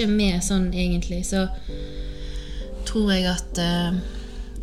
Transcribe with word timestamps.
ikke 0.00 0.16
med 0.16 0.40
sånn 0.44 0.70
egentlig, 0.72 1.26
så 1.28 1.48
tror 2.88 3.12
jeg 3.12 3.26
at 3.28 3.58
eh, 3.60 3.92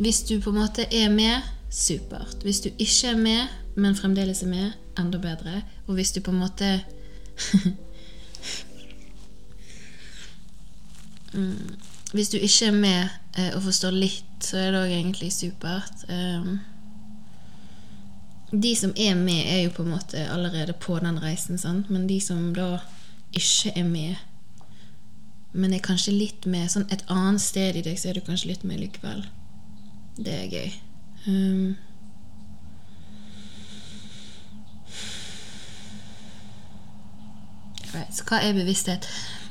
hvis 0.02 0.22
du 0.26 0.40
på 0.42 0.50
en 0.50 0.60
måte 0.64 0.86
er 0.90 1.10
med, 1.10 1.42
supert. 1.70 2.42
Hvis 2.42 2.60
du 2.64 2.70
ikke 2.70 3.08
er 3.12 3.16
med, 3.20 3.46
men 3.76 3.96
fremdeles 3.96 4.42
er 4.42 4.48
med, 4.50 4.72
enda 4.98 5.18
bedre. 5.22 5.62
Og 5.86 5.94
hvis 5.94 6.12
du 6.12 6.20
på 6.24 6.30
en 6.32 6.38
måte 6.42 6.80
mm, 11.34 11.76
Hvis 12.12 12.28
du 12.32 12.38
ikke 12.38 12.66
er 12.66 12.72
med 12.72 13.08
eh, 13.36 13.54
og 13.54 13.62
forstår 13.62 13.90
litt, 13.92 14.24
så 14.40 14.56
er 14.56 14.72
det 14.72 14.80
òg 14.80 14.92
egentlig 14.96 15.32
supert. 15.32 15.92
Um, 16.08 16.58
de 18.50 18.72
som 18.76 18.92
er 18.96 19.14
med, 19.14 19.44
er 19.44 19.62
jo 19.66 19.70
på 19.76 19.82
en 19.84 19.92
måte 19.92 20.30
allerede 20.32 20.72
på 20.72 20.98
den 21.04 21.20
reisen, 21.20 21.58
sant? 21.60 21.90
men 21.92 22.08
de 22.08 22.20
som 22.20 22.54
da 22.56 22.78
ikke 23.36 23.72
er 23.76 23.84
med, 23.84 24.14
men 25.52 25.72
er 25.72 25.84
kanskje 25.84 26.12
litt 26.14 26.46
mer 26.50 26.68
sånn 26.68 26.88
et 26.92 27.04
annet 27.12 27.42
sted 27.42 27.78
i 27.78 27.84
deg, 27.84 27.98
så 27.98 28.10
er 28.10 28.18
du 28.18 28.24
kanskje 28.26 28.52
litt 28.52 28.64
mer 28.68 28.80
likevel. 28.80 29.24
Det 30.18 30.34
er 30.34 30.48
gøy. 30.52 30.72
Um, 31.28 31.76
right, 37.94 38.12
så 38.14 38.26
hva 38.28 38.42
er 38.42 38.56
bevissthet? 38.56 39.08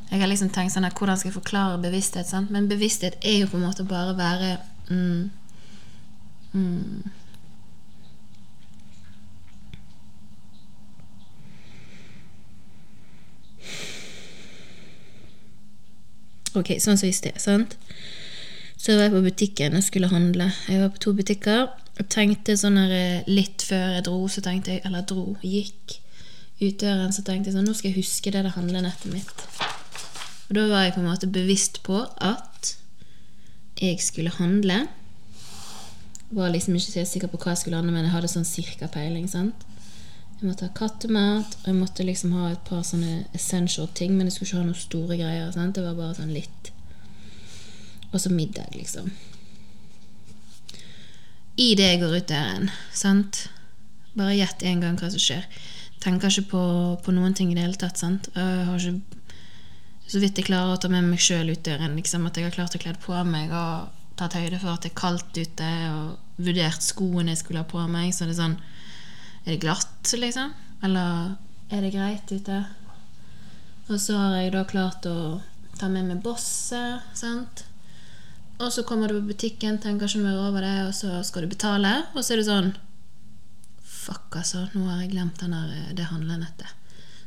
Jeg 0.08 0.22
har 0.22 0.30
liksom 0.31 0.54
tenkt 0.56 0.72
sånn 0.72 0.88
at 0.88 0.95
Hvordan 0.95 1.20
skal 1.20 1.31
jeg 1.31 1.36
forklare 1.36 1.81
bevissthet? 1.84 2.30
Sant? 2.30 2.52
Men 2.54 2.70
bevissthet 2.72 3.17
er 3.26 3.42
jo 3.42 3.50
på 3.52 3.59
en 3.59 3.66
måte 3.67 3.84
bare 3.88 4.14
å 4.14 4.17
være 4.20 4.54
mm, 4.88 5.23
mm, 6.54 7.09
Ok, 16.58 16.73
sånn 16.81 16.97
som 16.97 17.09
i 17.09 17.13
sted, 17.13 17.38
sant? 17.41 17.75
Så 18.77 18.95
var 18.95 19.08
jeg 19.08 19.13
på 19.13 19.23
butikken 19.25 19.77
og 19.77 19.86
skulle 19.86 20.09
handle. 20.09 20.50
Jeg 20.69 20.81
var 20.81 20.89
på 20.94 21.02
to 21.03 21.14
butikker 21.17 21.67
og 21.69 22.09
tenkte 22.14 22.55
sånn 22.58 22.77
her 22.80 22.94
eh, 22.94 23.30
litt 23.30 23.66
før 23.66 23.97
jeg 23.97 24.05
dro, 24.05 24.19
så 24.30 24.41
tenkte 24.45 24.75
jeg 24.75 24.83
Eller 24.86 25.05
dro, 25.09 25.36
gikk 25.41 25.97
ut 26.61 26.80
døren, 26.82 27.14
så 27.14 27.23
tenkte 27.26 27.49
jeg 27.49 27.58
sånn 27.58 27.67
Nå 27.70 27.73
skal 27.77 27.92
jeg 27.92 27.99
huske 28.02 28.33
det 28.33 28.43
der 28.45 28.54
handlenettet 28.55 29.14
mitt. 29.14 29.45
Og 30.48 30.58
da 30.58 30.67
var 30.71 30.86
jeg 30.86 30.95
på 30.95 31.02
en 31.04 31.09
måte 31.09 31.30
bevisst 31.30 31.82
på 31.86 32.04
at 32.23 32.73
jeg 33.77 33.99
skulle 34.02 34.33
handle. 34.37 34.86
Var 36.33 36.53
liksom 36.53 36.77
ikke 36.77 36.93
så 36.93 37.05
sikker 37.05 37.32
på 37.32 37.42
hva 37.42 37.53
jeg 37.53 37.65
skulle 37.65 37.82
handle, 37.82 37.93
men 37.93 38.08
jeg 38.08 38.15
hadde 38.15 38.32
sånn 38.32 38.48
cirka 38.48 38.89
peiling. 38.93 39.27
sant? 39.30 39.65
Jeg 40.37 40.52
måtte 40.52 40.67
ha 40.67 40.73
kattemat, 40.77 41.55
og 41.64 41.70
jeg 41.71 41.77
måtte 41.80 42.05
liksom 42.05 42.36
ha 42.37 42.52
et 42.52 42.64
par 42.67 42.83
sånne 42.86 43.23
essential 43.37 43.87
ting, 43.98 44.14
men 44.14 44.27
jeg 44.27 44.36
skulle 44.36 44.49
ikke 44.52 44.59
ha 44.59 44.67
noen 44.67 44.81
store 44.83 45.17
greier. 45.17 45.52
sant? 45.52 45.75
Det 45.75 45.86
var 45.86 45.98
bare 45.98 46.17
sånn 46.20 46.33
litt. 46.36 46.71
Og 48.11 48.21
så 48.21 48.30
middag, 48.30 48.70
liksom. 48.77 49.09
I 51.58 51.71
det 51.76 51.87
jeg 51.89 52.02
går 52.03 52.20
ut 52.20 52.30
døren, 52.30 52.70
sant 52.93 53.47
Bare 54.17 54.33
gjett 54.33 54.64
en 54.65 54.80
gang 54.81 54.95
hva 54.97 55.09
som 55.14 55.21
skjer. 55.21 55.43
Tenker 56.02 56.31
ikke 56.31 56.49
på, 56.49 56.61
på 57.05 57.14
noen 57.14 57.36
ting 57.37 57.52
i 57.52 57.58
det 57.58 57.61
hele 57.61 57.77
tatt. 57.77 57.99
sant? 58.02 58.30
Jeg 58.33 58.64
har 58.65 58.81
ikke 58.81 59.17
så 60.08 60.21
vidt 60.23 60.39
jeg 60.39 60.47
klarer 60.47 60.73
å 60.73 60.80
ta 60.80 60.89
med 60.89 61.05
meg 61.05 61.21
sjøl 61.21 61.52
ut 61.52 61.64
døren. 61.65 61.97
Liksom, 61.99 62.26
at 62.26 62.37
jeg 62.39 62.47
har 62.47 62.55
klart 62.55 62.77
å 62.77 62.81
kle 62.81 62.95
på 63.03 63.17
meg 63.27 63.52
og 63.52 63.92
tatt 64.17 64.37
høyde 64.39 64.58
for 64.61 64.73
at 64.73 64.86
det 64.86 64.93
er 64.93 64.97
kaldt 64.97 65.37
ute, 65.37 65.71
og 65.92 66.42
vurdert 66.42 66.86
skoene 66.86 67.33
jeg 67.33 67.42
skulle 67.43 67.61
ha 67.61 67.70
på 67.70 67.83
meg. 67.92 68.14
Så 68.15 68.26
det 68.26 68.33
er 68.33 68.39
sånn 68.39 68.58
Er 69.47 69.53
det 69.53 69.61
glatt, 69.63 70.09
liksom? 70.19 70.49
Eller 70.83 71.37
er 71.71 71.83
det 71.85 71.93
greit 71.93 72.31
ute? 72.35 72.55
Og 73.87 73.95
så 73.95 74.17
har 74.19 74.33
jeg 74.41 74.49
da 74.52 74.65
klart 74.67 75.05
å 75.08 75.37
ta 75.80 75.87
med 75.87 76.09
meg 76.09 76.17
bosset, 76.25 77.05
sant. 77.15 77.61
Og 78.59 78.73
så 78.75 78.83
kommer 78.83 79.08
du 79.08 79.21
på 79.21 79.30
butikken, 79.30 79.77
tenker 79.80 80.09
ikke 80.09 80.25
mer 80.25 80.41
over 80.49 80.65
det, 80.65 80.73
og 80.89 80.91
så 80.97 81.21
skal 81.23 81.45
du 81.45 81.53
betale, 81.53 81.93
og 82.11 82.19
så 82.19 82.35
er 82.35 82.41
det 82.41 82.47
sånn 82.49 82.73
Fuck, 83.87 84.35
altså, 84.35 84.65
nå 84.73 84.83
har 84.89 85.05
jeg 85.05 85.13
glemt 85.13 85.39
den 85.39 85.55
der, 85.55 85.95
det 85.95 86.09
handlenettet. 86.11 86.75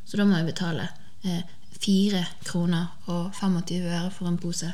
Så 0.04 0.20
da 0.20 0.28
må 0.28 0.36
jeg 0.36 0.50
betale. 0.50 0.90
Eh, 1.24 1.40
4 1.80 2.20
kroner 2.44 2.92
og 3.08 3.32
25 3.40 3.88
øre 3.88 4.12
for 4.12 4.28
en 4.28 4.38
pose. 4.44 4.68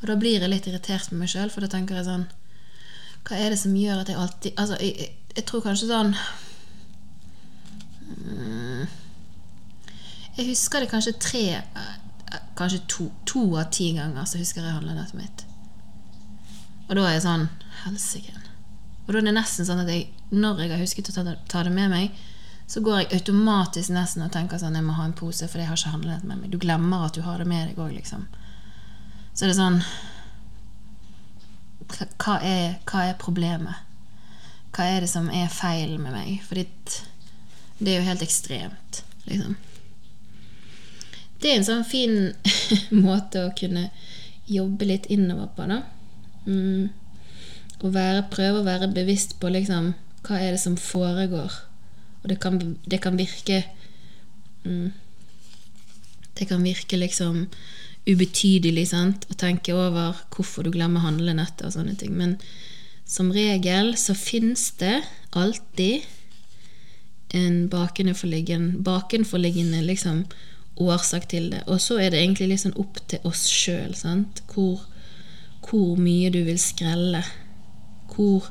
Og 0.00 0.10
da 0.10 0.18
blir 0.18 0.40
jeg 0.40 0.50
litt 0.50 0.66
irritert 0.66 1.12
med 1.12 1.22
meg 1.22 1.30
sjøl, 1.30 1.54
for 1.54 1.62
da 1.62 1.70
tenker 1.70 1.98
jeg 1.98 2.08
sånn 2.10 2.26
Hva 3.22 3.38
er 3.38 3.54
det 3.54 3.62
som 3.62 3.78
gjør 3.78 4.02
at 4.02 4.10
jeg 4.10 4.18
alltid 4.18 4.60
Altså, 4.62 4.78
jeg, 4.82 4.94
jeg, 4.98 5.16
jeg 5.36 5.46
tror 5.46 5.62
kanskje 5.62 5.90
sånn 5.90 6.14
Jeg 10.38 10.46
husker 10.52 10.82
det 10.82 10.90
kanskje 10.92 11.16
tre 11.18 11.44
Kanskje 12.58 12.80
to, 12.90 13.04
to 13.24 13.42
av 13.56 13.70
ti 13.72 13.92
ganger 13.96 14.26
så 14.28 14.40
husker 14.40 14.60
jeg 14.60 14.74
handlenettet 14.74 15.16
mitt. 15.16 15.44
Og 16.88 16.96
da 16.98 17.04
er 17.06 17.14
jeg 17.14 17.22
sånn 17.24 17.46
Helsike. 17.84 18.34
Og 19.06 19.14
da 19.14 19.20
er 19.20 19.28
det 19.28 19.34
nesten 19.36 19.64
sånn 19.64 19.80
at 19.84 19.88
jeg, 19.92 20.08
når 20.34 20.64
jeg 20.64 20.72
har 20.74 20.82
husket 20.82 21.08
å 21.08 21.14
ta 21.16 21.36
ta 21.48 21.62
det 21.64 21.72
med 21.72 21.88
meg, 21.92 22.18
så 22.68 22.82
går 22.84 22.98
jeg 22.98 23.20
automatisk 23.20 23.94
nesten 23.94 24.26
og 24.26 24.32
tenker 24.34 24.60
sånn 24.60 24.76
Jeg 24.76 24.84
må 24.84 24.98
ha 24.98 25.06
en 25.08 25.16
pose, 25.16 25.46
for 25.48 25.62
jeg 25.62 25.70
har 25.70 25.78
ikke 25.78 25.94
handlenett 25.94 26.26
med 26.28 26.42
meg. 26.42 26.50
Du 26.52 26.58
glemmer 26.60 27.06
at 27.06 27.16
du 27.16 27.22
har 27.24 27.40
det 27.40 27.48
med 27.48 27.70
deg 27.70 27.80
òg, 27.80 27.94
liksom. 27.96 28.26
Så 29.32 29.46
er 29.46 29.52
det 29.52 29.56
sånn 29.56 29.80
hva 31.88 32.34
er, 32.44 32.74
hva 32.84 33.06
er, 33.08 33.14
problemet? 33.16 33.86
Hva 34.76 34.84
er 34.84 35.00
det 35.00 35.08
som 35.08 35.30
er 35.32 35.48
feil 35.48 35.96
med 35.96 36.12
meg? 36.12 36.42
For 36.44 36.60
det 37.78 37.92
er 37.92 38.00
jo 38.00 38.08
helt 38.08 38.24
ekstremt, 38.26 39.02
liksom. 39.28 39.56
Det 41.38 41.52
er 41.52 41.60
en 41.60 41.68
sånn 41.68 41.84
fin 41.86 42.32
måte 43.06 43.44
å 43.46 43.54
kunne 43.58 43.88
jobbe 44.50 44.88
litt 44.88 45.06
innover 45.12 45.52
på, 45.54 45.68
da. 45.70 45.82
Mm. 46.48 46.88
Og 47.78 47.94
være, 47.94 48.26
prøve 48.32 48.62
å 48.62 48.66
være 48.66 48.90
bevisst 48.90 49.36
på 49.38 49.52
liksom 49.54 49.92
hva 50.26 50.40
er 50.42 50.56
det 50.56 50.62
som 50.62 50.74
foregår 50.80 51.54
og 52.22 52.30
det 52.30 52.38
kan, 52.42 52.58
det 52.84 53.00
kan 53.02 53.18
virke 53.18 53.62
mm, 54.64 54.92
Det 56.38 56.48
kan 56.48 56.62
virke 56.62 56.98
liksom 56.98 57.46
ubetydelig 58.08 58.88
sant? 58.92 59.26
å 59.28 59.36
tenke 59.36 59.74
over 59.76 60.16
hvorfor 60.32 60.64
du 60.64 60.70
glemmer 60.72 61.02
handlenettet 61.04 61.66
og 61.66 61.74
sånne 61.74 61.96
ting. 61.98 62.14
Men 62.16 62.38
som 63.04 63.32
regel 63.34 63.90
så 64.00 64.14
fins 64.16 64.70
det 64.80 65.02
alltid 65.36 66.06
en 67.36 67.68
bakenforliggende, 67.68 68.82
bakenforliggende 68.84 69.82
liksom, 69.84 70.24
årsak 70.76 71.28
til 71.28 71.50
det. 71.52 71.62
Og 71.66 71.80
så 71.80 71.98
er 71.98 72.10
det 72.10 72.22
egentlig 72.22 72.48
liksom 72.54 72.76
opp 72.80 73.00
til 73.08 73.24
oss 73.28 73.46
sjøl 73.50 73.94
hvor, 74.52 74.84
hvor 75.68 75.96
mye 75.96 76.30
du 76.30 76.42
vil 76.46 76.58
skrelle. 76.58 77.24
Hvor 78.14 78.48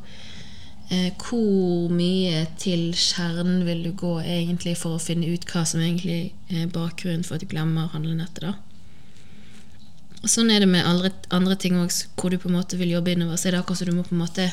Eh, 0.88 1.12
hvor 1.20 1.90
mye 1.92 2.46
til 2.56 2.94
kjernen 2.96 3.66
vil 3.68 3.82
du 3.84 3.90
gå 3.92 4.14
egentlig 4.24 4.78
for 4.80 4.96
å 4.96 5.02
finne 5.04 5.28
ut 5.28 5.44
hva 5.52 5.66
som 5.68 5.82
egentlig 5.84 6.32
er 6.48 6.70
bakgrunnen 6.72 7.26
for 7.28 7.36
at 7.36 7.44
du 7.44 7.52
glemmer 7.52 7.90
handlenettet? 7.92 8.46
da? 8.46 8.54
Sånn 10.24 10.48
er 10.50 10.64
det 10.64 10.70
med 10.72 10.88
andre, 10.88 11.12
andre 11.30 11.58
ting 11.60 11.76
også, 11.82 12.08
hvor 12.16 12.32
du 12.32 12.40
på 12.40 12.48
en 12.48 12.56
måte 12.56 12.80
vil 12.80 12.94
jobbe 12.96 13.12
innover. 13.12 13.36
Så 13.36 13.50
er 13.50 13.58
det 13.58 13.60
akkurat 13.60 13.82
som 13.82 13.92
du 13.92 13.98
må 13.98 14.08
på 14.08 14.16
en 14.16 14.24
måte 14.24 14.48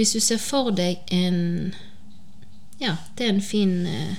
Hvis 0.00 0.14
du 0.16 0.20
ser 0.24 0.38
for 0.40 0.70
deg 0.72 0.96
en 1.12 1.74
Ja, 2.80 2.94
det 3.18 3.26
er 3.26 3.32
en 3.34 3.42
fin 3.44 3.86
eh, 3.86 4.12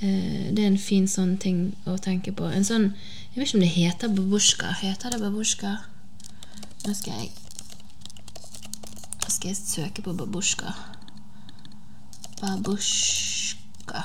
eh 0.00 0.46
Det 0.56 0.62
er 0.62 0.66
en 0.66 0.78
fin 0.80 1.08
sånn 1.08 1.34
ting 1.36 1.74
å 1.84 1.98
tenke 2.00 2.32
på. 2.32 2.46
En 2.48 2.64
sånn 2.64 2.86
jeg 3.34 3.36
vet 3.36 3.48
ikke 3.48 3.58
om 3.58 3.60
det 3.60 3.74
heter 3.74 4.08
babusjka. 4.08 4.70
Heter 4.80 5.12
det 5.12 5.18
babusjka? 5.20 5.72
Nå 6.86 6.94
skal 6.96 7.12
jeg 7.12 7.28
skal 9.28 9.48
jeg 9.50 9.58
søke 9.58 10.02
på 10.02 10.14
babusjka. 10.16 10.72
Babusjka 12.40 14.00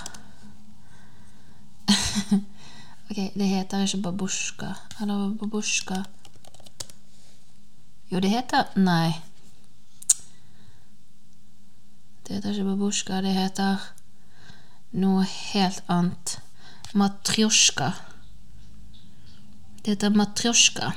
Ok, 3.07 3.15
det 3.15 3.47
heter 3.47 3.87
ikke 3.87 4.01
babusjka. 4.09 4.73
Eller 4.99 5.31
babusjka 5.39 6.01
Jo, 8.11 8.19
det 8.19 8.29
heter 8.35 8.75
Nei. 8.75 9.13
Det 12.25 12.33
heter 12.33 12.51
ikke 12.51 12.69
babusjka. 12.71 13.21
Det 13.21 13.33
heter 13.35 13.83
noe 14.97 15.25
helt 15.29 15.83
annet. 15.91 16.37
Matrjosjka. 16.93 17.91
Det 19.83 19.93
heter 19.93 20.15
matrjosjka. 20.15 20.93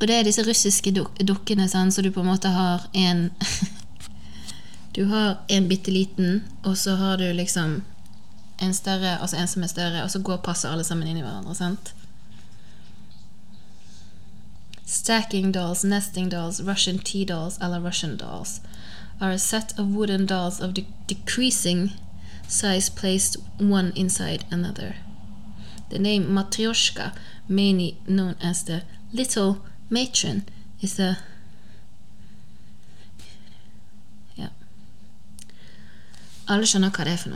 Og 0.00 0.08
det 0.08 0.14
er 0.16 0.24
disse 0.26 0.42
russiske 0.42 0.90
duk 0.96 1.20
dukkene 1.22 1.68
sånn, 1.70 1.92
så 1.94 2.02
du 2.02 2.10
på 2.10 2.24
en 2.24 2.32
måte 2.32 2.50
har 2.50 2.88
en 2.96 3.28
Du 4.96 5.06
har 5.08 5.38
en 5.48 5.68
bitte 5.70 5.92
liten, 5.92 6.42
og 6.68 6.74
så 6.76 6.98
har 7.00 7.16
du 7.16 7.24
liksom 7.32 7.78
en 8.60 8.74
større, 8.74 9.14
altså 9.24 9.38
en 9.40 9.48
som 9.48 9.62
er 9.64 9.70
større, 9.72 10.02
og 10.04 10.10
så 10.12 10.20
går 10.20 10.42
passer 10.44 10.68
alle 10.68 10.84
sammen 10.84 11.08
inn 11.08 11.16
i 11.16 11.24
hverandre. 11.24 11.54
sant? 11.56 11.94
Stacking 14.92 15.52
dolls, 15.52 15.84
nesting 15.84 16.28
dolls, 16.28 16.60
Russian 16.60 16.98
tea 16.98 17.24
dolls 17.24 17.58
eller 17.62 17.80
Russian 17.80 18.18
dolls 18.18 18.60
are 19.22 19.30
a 19.30 19.38
set 19.38 19.72
of 19.78 19.86
wooden 19.86 20.26
dolls 20.26 20.60
of 20.60 20.74
de 20.74 20.86
decreasing 21.06 21.92
size 22.46 22.90
placed 22.90 23.38
one 23.58 23.92
inside 23.96 24.44
another. 24.50 24.96
The 25.88 25.98
name 25.98 26.26
Matryoshka, 26.28 27.16
mainly 27.48 27.96
known 28.06 28.36
as 28.42 28.64
the 28.64 28.82
Little 29.14 29.64
Matron, 29.88 30.44
is 30.82 31.00
a 31.00 31.16
Ja. 34.36 34.48
Alle 36.48 36.66
skjønner 36.66 36.90
det 37.04 37.14
er 37.14 37.16
for 37.16 37.30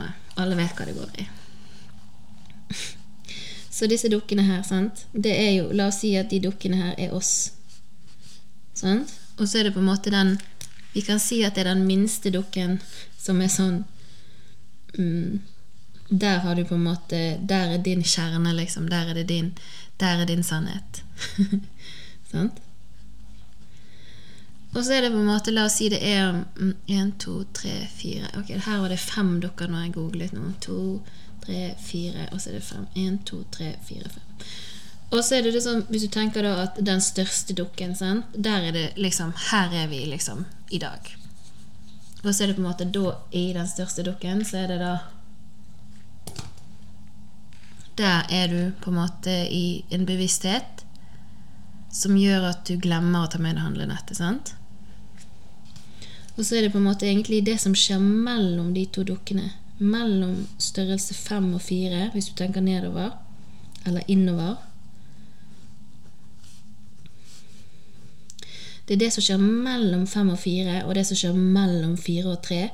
vet 0.55 0.77
det 0.85 0.95
går. 0.95 1.36
Så 3.77 3.85
disse 3.85 4.09
dukkene 4.09 4.41
her, 4.41 4.63
sant, 4.65 5.05
det 5.13 5.35
er 5.37 5.51
jo 5.59 5.67
La 5.77 5.91
oss 5.91 5.99
si 6.01 6.15
at 6.17 6.31
de 6.33 6.39
dukkene 6.41 6.79
her 6.79 6.95
er 6.97 7.13
oss. 7.13 7.51
Sant? 8.73 9.11
Og 9.37 9.45
så 9.45 9.59
er 9.59 9.67
det 9.67 9.75
på 9.75 9.83
en 9.83 9.91
måte 9.91 10.13
den 10.13 10.37
Vi 10.95 11.03
kan 11.05 11.19
si 11.21 11.43
at 11.45 11.53
det 11.53 11.61
er 11.61 11.75
den 11.75 11.85
minste 11.85 12.31
dukken 12.33 12.79
som 13.21 13.41
er 13.41 13.51
sånn 13.53 13.83
mm, 14.97 15.41
Der 16.09 16.39
har 16.45 16.57
du 16.57 16.63
på 16.65 16.77
en 16.77 16.87
måte 16.87 17.19
Der 17.49 17.75
er 17.75 17.83
din 17.85 18.01
kjerne, 18.01 18.53
liksom. 18.57 18.89
Der 18.89 19.11
er 19.11 19.19
det 19.19 19.27
din 19.29 19.51
Der 20.01 20.21
er 20.21 20.25
din 20.25 20.43
sannhet. 20.43 21.03
sant? 22.31 22.57
Og 24.73 24.83
så 24.85 24.93
er 24.93 25.05
det 25.05 25.13
på 25.13 25.21
en 25.21 25.29
måte 25.29 25.53
La 25.53 25.67
oss 25.69 25.77
si 25.77 25.89
det 25.93 26.01
er 26.01 26.43
én, 26.89 27.13
to, 27.21 27.43
tre, 27.53 27.77
fire 27.97 28.33
Ok, 28.41 28.55
her 28.57 28.81
var 28.81 28.89
det 28.93 29.01
fem 29.01 29.37
dukker 29.41 29.69
når 29.69 29.85
jeg 29.85 29.95
googlet 29.97 30.33
nå. 30.37 30.51
To, 30.65 30.79
tre, 31.45 31.75
fire, 31.81 32.29
og 32.31 32.41
så 32.41 32.49
er 32.49 32.57
det 32.57 32.63
fem. 32.67 32.87
Én, 32.95 33.19
to, 33.25 33.43
tre, 33.51 33.75
fire, 33.87 34.09
fem. 34.09 34.47
Og 35.09 35.23
så 35.23 35.37
er 35.37 35.45
det 35.45 35.53
liksom, 35.55 35.85
hvis 35.87 36.03
du 36.03 36.11
tenker 36.11 36.43
da 36.43 36.55
at 36.65 36.79
den 36.83 37.01
største 37.01 37.55
dukken, 37.55 37.95
sant? 37.95 38.25
der 38.35 38.67
er 38.67 38.75
det 38.75 38.87
liksom 38.99 39.31
Her 39.51 39.71
er 39.83 39.87
vi 39.87 40.03
liksom 40.05 40.45
i 40.69 40.79
dag. 40.83 41.15
Og 42.23 42.33
så 42.35 42.43
er 42.43 42.47
det 42.47 42.57
på 42.57 42.63
en 42.63 42.67
måte 42.67 42.89
da 42.91 43.13
i 43.31 43.53
den 43.55 43.67
største 43.67 44.03
dukken, 44.03 44.43
så 44.45 44.63
er 44.63 44.73
det 44.73 44.79
da 44.81 44.97
Der 47.97 48.27
er 48.29 48.47
du 48.47 48.73
på 48.81 48.91
en 48.91 48.99
måte 48.99 49.31
i 49.49 49.83
en 49.89 50.05
bevissthet 50.05 50.83
som 51.89 52.17
gjør 52.19 52.51
at 52.51 52.67
du 52.67 52.75
glemmer 52.77 53.25
å 53.25 53.29
ta 53.31 53.39
med 53.41 53.55
deg 53.55 53.63
handlenettet. 53.63 54.17
sant? 54.19 54.53
Og 56.37 56.45
så 56.45 56.57
er 56.57 56.67
det 56.67 56.73
på 56.75 56.77
en 56.77 56.85
måte 56.85 57.07
egentlig 57.07 57.45
det 57.47 57.57
som 57.63 57.73
skjer 57.73 57.97
mellom 58.03 58.73
de 58.75 58.85
to 58.85 59.01
dukkene. 59.07 59.49
Mellom 59.79 60.47
størrelse 60.59 61.13
fem 61.13 61.53
og 61.53 61.61
fire, 61.61 62.09
hvis 62.13 62.29
du 62.29 62.35
tenker 62.35 62.61
nedover, 62.61 63.09
eller 63.85 64.01
innover. 64.07 64.55
Det 68.87 68.93
er 68.93 68.99
det 68.99 69.13
som 69.13 69.23
skjer 69.23 69.37
mellom 69.37 70.07
fem 70.07 70.29
og 70.29 70.39
fire, 70.39 70.81
og 70.85 70.95
det 70.95 71.03
som 71.07 71.17
skjer 71.19 71.33
mellom 71.35 71.97
fire 71.99 72.31
og 72.31 72.43
tre, 72.43 72.69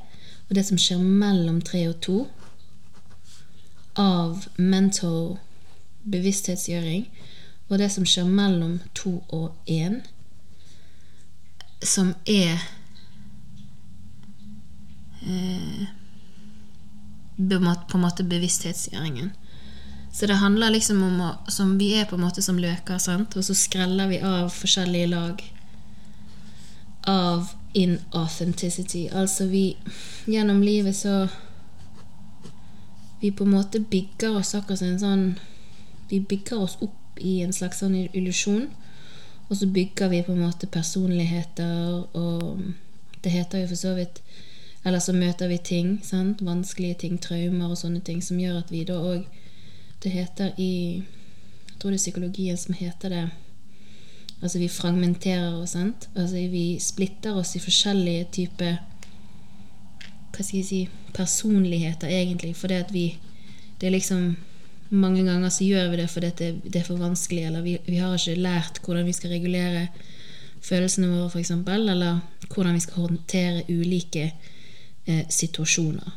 og 0.50 0.56
det 0.56 0.66
som 0.68 0.78
skjer 0.78 1.02
mellom 1.02 1.62
tre 1.62 1.88
og 1.90 1.96
to 2.06 2.18
av 3.98 4.46
mental 4.58 5.40
bevissthetsgjøring, 6.04 7.08
og 7.70 7.80
det 7.82 7.90
som 7.92 8.06
skjer 8.06 8.30
mellom 8.30 8.78
to 8.94 9.16
og 9.34 9.56
én, 9.66 10.04
som 11.82 12.14
er 12.30 12.62
eh, 15.26 15.90
på 17.38 17.98
en 17.98 18.02
måte 18.04 18.24
bevissthetsgjøringen. 18.24 19.32
Så 20.14 20.26
det 20.26 20.36
handler 20.38 20.70
liksom 20.70 21.04
om 21.04 21.22
å 21.22 21.32
som 21.50 21.78
Vi 21.78 21.94
er 21.98 22.06
på 22.06 22.16
en 22.16 22.22
måte 22.22 22.42
som 22.42 22.60
løker, 22.60 22.98
sant? 23.02 23.36
og 23.36 23.44
så 23.44 23.56
skreller 23.58 24.08
vi 24.08 24.20
av 24.22 24.50
forskjellige 24.54 25.10
lag 25.10 25.42
av 27.10 27.50
inauthenticity. 27.74 29.08
Altså 29.10 29.46
vi 29.46 29.78
Gjennom 30.26 30.62
livet 30.62 30.96
så 30.96 31.28
Vi 33.22 33.32
på 33.32 33.44
en 33.44 33.56
måte 33.56 33.80
bygger 33.80 34.38
oss 34.38 34.54
akkurat 34.56 34.82
en 34.82 35.00
sånn 35.00 35.26
Vi 36.10 36.20
bygger 36.20 36.62
oss 36.62 36.78
opp 36.82 37.18
i 37.18 37.42
en 37.42 37.54
slags 37.54 37.80
sånn 37.80 37.96
illusjon, 37.96 38.68
og 39.48 39.58
så 39.58 39.68
bygger 39.70 40.10
vi 40.10 40.24
på 40.26 40.34
en 40.34 40.42
måte 40.42 40.68
personligheter, 40.68 42.04
og 42.18 42.64
det 43.22 43.32
heter 43.32 43.62
jo 43.62 43.68
for 43.70 43.80
så 43.80 43.94
vidt 43.94 44.22
eller 44.84 45.00
så 45.00 45.14
møter 45.16 45.48
vi 45.48 45.58
ting, 45.58 45.96
sant? 46.04 46.42
vanskelige 46.44 47.00
ting, 47.06 47.18
traumer 47.22 47.72
og 47.72 47.80
sånne 47.80 48.02
ting, 48.04 48.20
som 48.24 48.40
gjør 48.40 48.60
at 48.64 48.72
vi 48.74 48.84
da 48.88 49.00
òg 49.00 49.24
Det 50.04 50.12
heter 50.12 50.52
i 50.60 51.00
Jeg 51.00 51.78
tror 51.80 51.92
det 51.92 52.00
er 52.00 52.04
psykologien 52.04 52.58
som 52.58 52.76
heter 52.76 53.10
det 53.10 53.24
Altså 54.44 54.60
vi 54.60 54.68
fragmenterer 54.68 55.54
oss, 55.56 55.72
sant. 55.72 56.10
Altså 56.16 56.36
vi 56.52 56.78
splitter 56.80 57.38
oss 57.40 57.56
i 57.56 57.64
forskjellige 57.64 58.26
typer 58.40 58.82
Hva 60.34 60.44
skal 60.44 60.58
jeg 60.60 60.68
si 60.68 60.82
personligheter, 61.16 62.10
egentlig, 62.10 62.56
fordi 62.56 62.74
at 62.74 62.92
vi 62.94 63.06
Det 63.80 63.88
er 63.88 63.96
liksom 63.96 64.36
Mange 64.90 65.24
ganger 65.24 65.50
så 65.50 65.64
gjør 65.64 65.90
vi 65.90 65.98
det 65.98 66.10
fordi 66.10 66.30
det, 66.38 66.50
det 66.74 66.82
er 66.82 66.86
for 66.86 67.00
vanskelig, 67.02 67.46
eller 67.48 67.62
vi, 67.62 67.78
vi 67.88 67.96
har 67.98 68.14
ikke 68.14 68.36
lært 68.42 68.82
hvordan 68.84 69.06
vi 69.06 69.14
skal 69.14 69.32
regulere 69.32 69.88
følelsene 70.62 71.08
våre, 71.10 71.30
f.eks., 71.32 71.52
eller 71.52 72.20
hvordan 72.54 72.74
vi 72.74 72.84
skal 72.84 73.08
håndtere 73.08 73.64
ulike 73.70 74.28
eh, 75.06 75.26
situasjoner. 75.30 76.12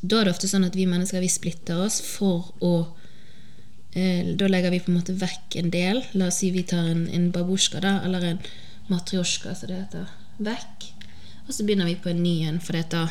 Da 0.00 0.20
er 0.20 0.28
det 0.28 0.34
ofte 0.34 0.48
sånn 0.48 0.64
at 0.64 0.76
vi 0.78 0.88
mennesker 0.88 1.20
vi 1.20 1.28
splitter 1.28 1.82
oss 1.84 2.00
for 2.00 2.54
å 2.64 2.72
eh, 3.92 4.32
Da 4.38 4.48
legger 4.48 4.72
vi 4.72 4.80
på 4.80 4.92
en 4.92 5.00
måte 5.00 5.16
vekk 5.18 5.58
en 5.60 5.72
del. 5.74 6.02
La 6.14 6.30
oss 6.30 6.40
si 6.40 6.52
vi 6.54 6.64
tar 6.64 6.88
en, 6.88 7.04
en 7.12 7.28
babusjka, 7.34 7.82
da, 7.84 7.98
eller 8.06 8.24
en 8.30 8.40
matrjosjka, 8.90 9.54
som 9.54 9.70
det 9.70 9.82
heter, 9.82 10.08
vekk. 10.40 10.88
Og 11.46 11.52
så 11.54 11.66
begynner 11.66 11.90
vi 11.90 11.98
på 12.00 12.12
en 12.12 12.22
ny 12.22 12.34
en, 12.46 12.60
for 12.62 12.78
dette 12.78 13.04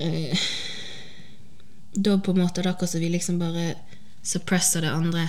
eh, 0.00 0.48
Da 1.92 2.16
på 2.22 2.32
en 2.32 2.42
måte 2.44 2.62
det 2.62 2.70
er 2.70 2.98
vi 3.02 3.08
liksom 3.10 3.40
bare 3.40 3.74
suppresser 4.22 4.86
det 4.86 4.92
andre. 4.94 5.26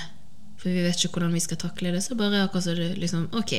For 0.62 0.70
vi 0.70 0.84
vet 0.86 1.00
ikke 1.00 1.18
hvordan 1.18 1.34
vi 1.34 1.42
skal 1.44 1.58
takle 1.58 1.92
det. 1.96 2.04
Så 2.06 2.16
bare 2.16 2.44
akkurat 2.46 2.64
som 2.64 2.78
det 2.78 2.94
liksom 3.02 3.28
Ok, 3.34 3.56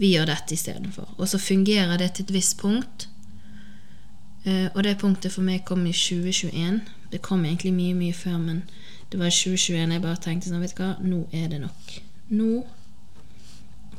vi 0.00 0.14
gjør 0.14 0.30
dette 0.32 0.54
istedenfor. 0.56 1.14
Og 1.18 1.28
så 1.28 1.38
fungerer 1.38 1.98
det 2.00 2.14
til 2.14 2.26
et 2.26 2.34
visst 2.34 2.58
punkt. 2.60 3.08
Uh, 4.46 4.68
og 4.74 4.82
det 4.84 4.98
punktet 4.98 5.32
for 5.32 5.46
meg 5.46 5.64
kom 5.64 5.84
i 5.86 5.94
2021. 5.94 6.80
Det 7.12 7.22
kom 7.22 7.44
egentlig 7.44 7.74
mye, 7.76 7.94
mye 7.94 8.16
før, 8.16 8.38
men 8.42 8.62
det 9.12 9.20
var 9.20 9.30
i 9.30 9.36
2021 9.36 9.92
jeg 9.92 10.02
bare 10.02 10.22
tenkte 10.24 10.50
sånn, 10.50 10.62
vet 10.64 10.74
du 10.74 10.82
hva, 10.82 10.94
nå 11.04 11.24
er 11.36 11.50
det 11.52 11.60
nok. 11.62 11.98
Nå 12.32 12.62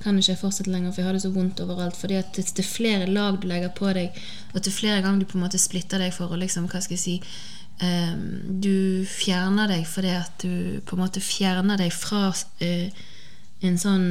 kan 0.03 0.17
ikke 0.19 0.33
jeg 0.33 0.39
fortsette 0.41 0.71
lenger, 0.71 0.91
for 0.91 1.01
jeg 1.01 1.07
har 1.07 1.15
det 1.15 1.23
så 1.23 1.31
vondt 1.31 1.61
overalt. 1.63 1.95
fordi 1.95 2.17
at 2.19 2.39
er 2.39 2.67
flere 2.67 3.07
lag 3.07 3.39
du 3.39 3.47
legger 3.47 3.69
på 3.69 3.93
deg, 3.95 4.17
og 4.53 4.61
til 4.61 4.73
flere 4.73 5.01
ganger 5.01 5.19
du 5.19 5.25
på 5.25 5.37
en 5.37 5.45
måte 5.45 5.61
splitter 5.61 6.01
deg 6.01 6.13
for 6.13 6.33
å 6.33 6.39
liksom, 6.39 6.67
hva 6.67 6.81
skal 6.83 6.97
jeg 6.97 7.03
si 7.03 7.15
um, 7.81 8.59
Du 8.59 9.05
fjerner 9.07 9.71
deg 9.71 9.87
fordi 9.87 10.11
at 10.17 10.43
du 10.43 10.81
på 10.85 10.97
en 10.97 11.03
måte 11.05 11.23
fjerner 11.23 11.79
deg 11.79 11.93
fra 11.95 12.33
uh, 12.33 13.03
en 13.63 13.79
sånn 13.79 14.07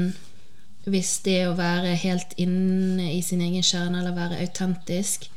hvis 0.84 1.20
det 1.22 1.44
å 1.46 1.54
være 1.58 1.94
helt 2.02 2.34
inne 2.42 3.12
i 3.14 3.20
sin 3.22 3.42
egen 3.44 3.62
kjerne, 3.62 4.00
eller 4.00 4.16
være 4.16 4.40
autentisk, 4.42 5.28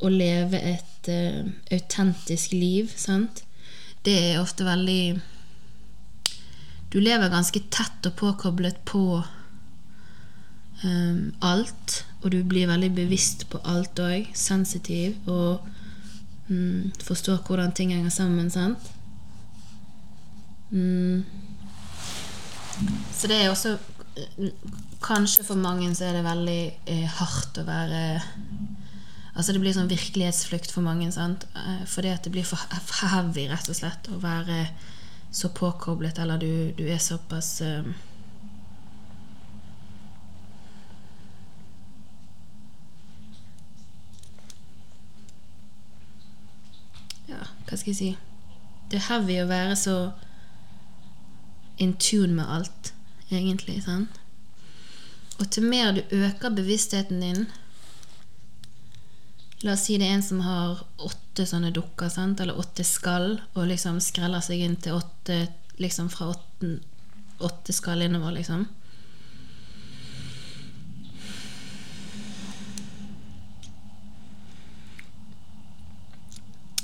og 0.00 0.12
leve 0.12 0.60
et 0.60 1.10
uh, 1.12 1.44
autentisk 1.72 2.52
liv, 2.56 2.90
sant, 2.96 3.44
det 4.04 4.16
er 4.20 4.40
ofte 4.42 4.66
veldig 4.66 5.20
Du 6.92 6.98
lever 7.00 7.32
ganske 7.32 7.60
tett 7.74 8.06
og 8.06 8.12
påkoblet 8.20 8.76
på 8.86 9.22
um, 10.84 11.32
alt, 11.42 12.04
og 12.22 12.30
du 12.30 12.44
blir 12.44 12.68
veldig 12.70 12.92
bevisst 12.94 13.48
på 13.50 13.58
alt 13.64 13.98
òg. 13.98 14.28
Sensitiv 14.38 15.16
og 15.26 15.64
um, 16.48 16.92
forstår 17.02 17.42
hvordan 17.46 17.74
ting 17.74 17.90
henger 17.90 18.14
sammen, 18.14 18.50
sant. 18.50 18.92
Mm. 20.70 21.24
Så 23.14 23.26
det 23.30 23.40
er 23.42 23.50
også 23.50 23.76
Kanskje 25.02 25.42
for 25.44 25.58
mange 25.58 25.88
så 25.96 26.06
er 26.08 26.18
det 26.18 26.26
veldig 26.26 26.60
eh, 26.86 27.06
hardt 27.18 27.58
å 27.58 27.66
være 27.66 28.02
Altså 29.34 29.50
det 29.50 29.64
blir 29.64 29.74
sånn 29.74 29.90
virkelighetsflukt 29.90 30.70
for 30.70 30.86
mange. 30.86 31.10
sant? 31.12 31.48
Eh, 31.58 31.82
fordi 31.90 32.12
at 32.14 32.22
det 32.22 32.30
blir 32.36 32.46
for 32.46 32.60
heavy, 33.10 33.48
rett 33.50 33.68
og 33.68 33.74
slett, 33.74 34.06
å 34.14 34.20
være 34.22 34.68
så 35.34 35.50
påkoblet, 35.50 36.18
eller 36.22 36.38
du, 36.38 36.70
du 36.78 36.86
er 36.86 37.02
såpass 37.02 37.60
eh, 37.60 37.82
Ja, 47.26 47.40
hva 47.66 47.78
skal 47.80 47.90
jeg 47.90 47.98
si 47.98 48.10
Det 48.92 49.00
er 49.00 49.08
heavy 49.08 49.40
å 49.42 49.50
være 49.50 49.74
så 49.80 49.96
in 51.82 51.96
tune 51.98 52.36
med 52.36 52.46
alt 52.46 52.92
egentlig. 53.36 53.82
Sant? 53.84 54.20
Og 55.38 55.50
til 55.50 55.66
mer 55.66 55.92
du 55.96 56.02
øker 56.14 56.54
bevisstheten 56.54 57.20
din 57.20 57.46
La 59.64 59.72
oss 59.72 59.86
si 59.86 59.94
det 59.96 60.04
er 60.04 60.18
en 60.18 60.22
som 60.22 60.42
har 60.44 60.82
åtte 61.00 61.46
sånne 61.48 61.70
dukker, 61.72 62.10
sant? 62.12 62.40
eller 62.40 62.58
åtte 62.60 62.84
skall, 62.84 63.38
og 63.56 63.70
liksom 63.70 63.96
skreller 64.04 64.42
seg 64.44 64.60
inn 64.60 64.74
til 64.76 64.98
åtte 64.98 65.38
liksom 65.80 66.10
fra 66.12 66.26
åtte, 66.34 66.74
åtte 67.40 67.72
skall 67.72 68.04
innover, 68.04 68.34
liksom. 68.36 68.66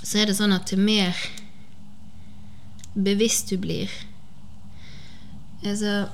Så 0.00 0.22
er 0.22 0.30
det 0.30 0.38
sånn 0.40 0.56
at 0.56 0.64
til 0.72 0.80
mer 0.80 1.14
bevisst 2.96 3.52
du 3.52 3.60
blir 3.62 3.92
altså, 5.62 6.08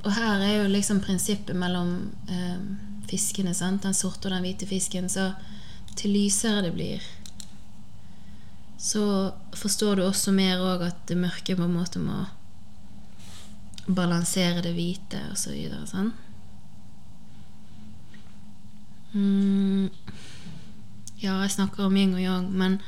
Og 0.00 0.12
her 0.16 0.40
er 0.40 0.54
jo 0.62 0.68
liksom 0.70 1.02
prinsippet 1.04 1.56
mellom 1.56 2.10
eh, 2.30 2.60
fiskene, 3.10 3.52
sant? 3.54 3.82
den 3.84 3.96
sorte 3.96 4.28
og 4.28 4.34
den 4.34 4.46
hvite 4.46 4.68
fisken. 4.68 5.08
Så 5.12 5.30
til 5.98 6.14
lysere 6.14 6.64
det 6.64 6.72
blir, 6.76 7.04
så 8.80 9.32
forstår 9.52 9.98
du 9.98 10.06
også 10.06 10.32
mer 10.32 10.62
òg 10.64 10.86
at 10.86 11.02
det 11.10 11.18
mørke 11.20 11.56
på 11.56 11.66
en 11.66 11.76
måte 11.76 12.00
må 12.00 12.22
balansere 13.90 14.62
det 14.64 14.72
hvite, 14.76 15.20
og 15.32 15.36
så 15.38 15.52
videre. 15.52 15.84
Sånn. 15.90 16.12
Mm. 19.12 19.90
Ja, 21.20 21.34
jeg 21.42 21.52
snakker 21.52 21.84
om 21.84 21.96
yin 21.98 22.14
og 22.16 22.22
yang, 22.22 22.46
men 22.56 22.78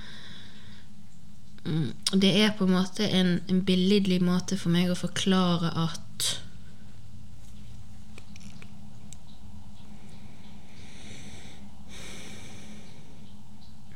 mm, 1.66 1.90
det 2.22 2.30
er 2.40 2.54
på 2.56 2.64
en 2.64 2.76
måte 2.78 3.04
en, 3.04 3.34
en 3.50 3.60
billedlig 3.66 4.22
måte 4.24 4.56
for 4.56 4.72
meg 4.72 4.88
å 4.88 4.96
forklare 4.96 5.74
at 5.84 6.30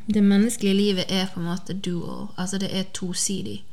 Det 0.06 0.22
menneskelige 0.22 0.74
livet 0.74 1.04
er 1.08 1.26
på 1.32 1.40
en 1.40 1.48
måte 1.48 1.74
dual. 1.74 2.28
Altså 2.36 2.58
det 2.58 2.70
er 2.70 2.92
tosidig. 2.94 3.64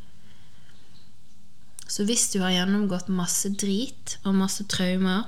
Så 1.88 2.06
hvis 2.06 2.30
du 2.34 2.40
har 2.42 2.56
gjennomgått 2.56 3.10
masse 3.10 3.52
drit 3.54 4.18
og 4.24 4.36
masse 4.36 4.66
traumer, 4.66 5.28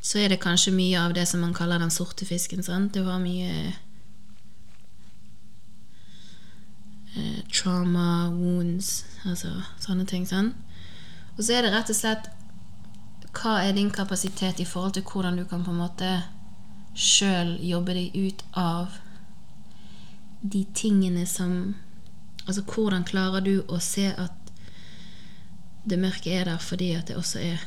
så 0.00 0.18
er 0.18 0.32
det 0.32 0.40
kanskje 0.40 0.72
mye 0.72 0.96
av 0.96 1.12
det 1.12 1.26
som 1.28 1.42
man 1.44 1.52
kaller 1.54 1.78
den 1.82 1.92
sorte 1.92 2.24
fisken. 2.24 2.62
Sant? 2.64 2.94
Det 2.94 3.04
var 3.04 3.20
mye 3.20 3.74
eh, 7.16 7.40
trauma, 7.52 8.30
wounds, 8.32 9.04
altså 9.28 9.52
sånne 9.82 10.08
ting. 10.08 10.24
Sant? 10.28 10.56
Og 11.36 11.44
så 11.44 11.58
er 11.58 11.66
det 11.66 11.74
rett 11.74 11.92
og 11.92 12.00
slett 12.00 12.30
hva 13.36 13.60
er 13.62 13.76
din 13.76 13.92
kapasitet 13.94 14.58
i 14.60 14.66
forhold 14.66 14.96
til 14.96 15.04
hvordan 15.06 15.36
du 15.38 15.44
kan 15.44 15.62
på 15.64 15.70
en 15.70 15.82
måte 15.84 16.08
sjøl 16.94 17.56
jobbe 17.64 17.94
deg 17.96 18.16
ut 18.16 18.42
av 18.58 18.98
de 20.40 20.64
tingene 20.74 21.26
som 21.26 21.76
Altså 22.48 22.62
hvordan 22.66 23.04
klarer 23.06 23.44
du 23.44 23.60
å 23.68 23.76
se 23.84 24.08
at 24.18 24.50
det 25.86 25.98
mørke 26.00 26.32
er 26.34 26.48
der 26.48 26.58
fordi 26.58 26.88
at 26.96 27.06
det 27.06 27.18
også 27.20 27.38
er 27.38 27.60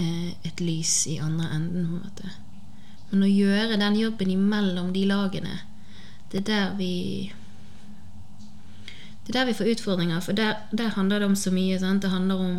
eh, 0.00 0.30
et 0.46 0.62
lys 0.62 0.92
i 1.10 1.18
andre 1.20 1.50
enden, 1.52 1.84
på 1.90 1.98
en 1.98 2.04
måte. 2.06 2.30
Men 3.10 3.26
å 3.26 3.28
gjøre 3.28 3.76
den 3.82 3.98
jobben 3.98 4.30
imellom 4.32 4.92
de 4.94 5.02
lagene, 5.10 5.58
det 6.32 6.40
er 6.40 6.46
der 6.48 6.72
vi 6.78 7.32
Det 9.26 9.34
er 9.34 9.38
der 9.40 9.46
vi 9.46 9.58
får 9.58 9.70
utfordringer, 9.74 10.20
for 10.20 10.32
der, 10.32 10.54
der 10.72 10.88
handler 10.96 11.18
det 11.18 11.26
om 11.26 11.36
så 11.36 11.50
mye. 11.50 11.78
Sant? 11.78 12.02
Det 12.02 12.10
handler 12.10 12.34
om 12.36 12.56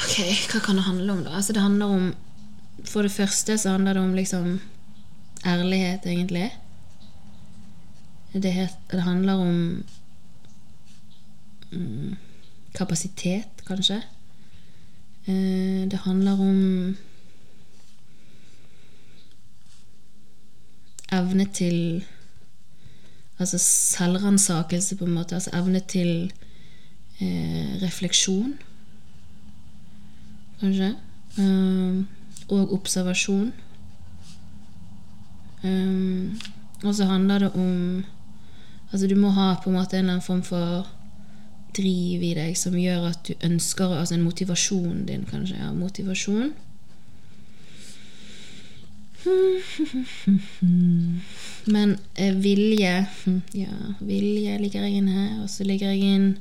Ok, 0.00 0.16
hva 0.52 0.60
kan 0.60 0.76
det 0.76 0.84
handle 0.84 1.12
om, 1.12 1.22
da? 1.24 1.36
Altså, 1.36 1.52
det 1.52 1.62
handler 1.62 1.86
om 1.86 2.14
for 2.84 3.02
det 3.02 3.12
første 3.12 3.58
så 3.58 3.70
handler 3.70 3.92
det 3.92 4.02
om 4.02 4.14
liksom 4.14 4.60
ærlighet, 5.46 6.06
egentlig. 6.06 6.50
Det, 8.32 8.52
het, 8.52 8.76
det 8.90 9.02
handler 9.02 9.32
om 9.32 9.84
mm, 11.72 12.16
kapasitet, 12.74 13.64
kanskje. 13.66 14.02
Eh, 15.26 15.90
det 15.90 15.98
handler 16.04 16.32
om 16.32 16.96
evne 21.12 21.46
til 21.52 22.04
Altså 23.40 23.58
selvransakelse, 23.58 24.96
på 24.96 25.04
en 25.04 25.14
måte. 25.14 25.34
Altså 25.34 25.50
evne 25.56 25.80
til 25.88 26.32
eh, 27.20 27.82
refleksjon, 27.82 28.58
kanskje. 30.60 30.94
Um, 31.38 32.06
og 32.50 32.72
observasjon. 32.74 33.52
Um, 35.64 36.38
og 36.84 36.94
så 36.94 37.04
handler 37.04 37.38
det 37.38 37.52
om 37.52 38.04
Altså, 38.92 39.06
du 39.06 39.14
må 39.14 39.28
ha 39.30 39.54
på 39.62 39.70
en 39.70 39.76
måte 39.76 39.96
en 39.96 40.00
eller 40.00 40.16
annen 40.16 40.24
form 40.24 40.40
for 40.42 40.88
driv 41.76 42.22
i 42.26 42.32
deg 42.34 42.56
som 42.58 42.74
gjør 42.74 43.04
at 43.12 43.28
du 43.28 43.44
ønsker 43.46 43.92
Altså 43.94 44.16
en 44.16 44.24
motivasjon 44.26 45.04
din, 45.06 45.22
kanskje. 45.30 45.60
Ja, 45.60 45.70
motivasjon. 45.72 46.50
Men 51.74 51.98
eh, 52.16 52.34
vilje 52.34 53.06
Ja, 53.52 53.76
vilje 54.00 54.58
ligger 54.58 54.82
jeg 54.86 54.96
inn 54.96 55.08
her, 55.12 55.42
og 55.42 55.50
så 55.52 55.64
ligger 55.68 55.92
jeg 55.92 56.00
inn 56.00 56.38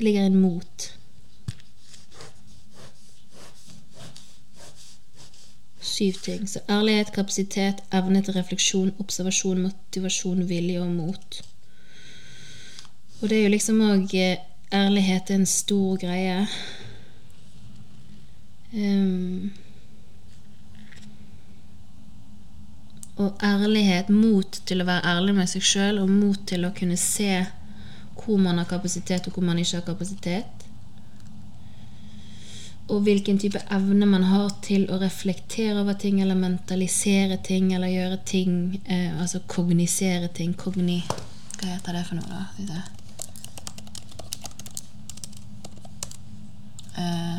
ligger 0.00 0.26
en 0.26 0.40
mot. 0.40 0.86
Syv 5.80 6.12
ting. 6.24 6.48
Så 6.48 6.60
ærlighet, 6.68 7.12
kapasitet, 7.12 7.82
evne 7.92 8.22
til 8.22 8.34
refleksjon, 8.34 8.94
observasjon, 8.98 9.62
motivasjon, 9.62 10.46
vilje 10.48 10.80
og 10.80 10.92
mot. 10.92 11.40
Og 13.20 13.28
det 13.28 13.38
er 13.38 13.42
jo 13.42 13.56
liksom 13.56 13.82
òg 13.84 14.14
eh, 14.16 14.46
Ærlighet 14.70 15.30
er 15.30 15.34
en 15.34 15.48
stor 15.50 15.96
greie. 15.98 16.46
Um, 18.72 19.50
og 23.16 23.42
ærlighet, 23.42 24.12
mot 24.14 24.60
til 24.66 24.84
å 24.84 24.86
være 24.86 25.10
ærlig 25.10 25.34
med 25.40 25.50
seg 25.50 25.66
sjøl, 25.66 25.98
og 25.98 26.12
mot 26.12 26.38
til 26.46 26.68
å 26.68 26.70
kunne 26.76 26.98
se 27.00 27.32
hvor 28.24 28.36
man 28.36 28.58
har 28.58 28.64
kapasitet, 28.64 29.26
og 29.26 29.32
hvor 29.32 29.42
man 29.42 29.58
ikke 29.58 29.76
har 29.76 29.86
kapasitet. 29.86 30.66
Og 32.90 33.00
hvilken 33.00 33.38
type 33.38 33.60
evne 33.70 34.06
man 34.06 34.24
har 34.26 34.48
til 34.66 34.88
å 34.90 34.98
reflektere 34.98 35.78
over 35.80 35.94
ting, 35.94 36.18
eller 36.22 36.34
mentalisere 36.34 37.38
ting, 37.46 37.70
eller 37.74 37.92
gjøre 37.92 38.18
ting 38.26 38.80
eh, 38.84 39.20
Altså 39.20 39.40
kognisere 39.46 40.28
ting. 40.34 40.56
Kogni 40.58 41.04
Hva 41.60 41.68
heter 41.68 41.94
det 41.94 42.06
for 42.08 42.18
noe, 42.18 42.46
da? 42.66 42.82
Uh, 47.00 47.38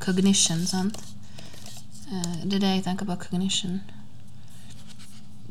cognition, 0.00 0.64
sant? 0.66 0.96
Uh, 2.08 2.38
det 2.44 2.58
er 2.58 2.64
det 2.64 2.74
jeg 2.78 2.84
tenker 2.88 3.06
på. 3.06 3.18
Cognition. 3.28 3.80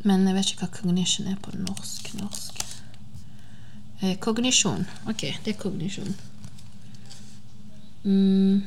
Men 0.04 0.28
jeg 0.28 0.36
vet 0.36 0.54
ikke 0.54 0.66
hva 0.66 0.74
cognition 0.82 1.30
er 1.30 1.38
på 1.44 1.54
norsk. 1.60 2.14
norsk. 2.18 2.67
Eh, 4.00 4.18
kognisjon. 4.22 4.86
Ok, 5.10 5.24
det 5.44 5.56
er 5.56 5.62
kognisjon. 5.62 6.16
Mm. 8.04 8.62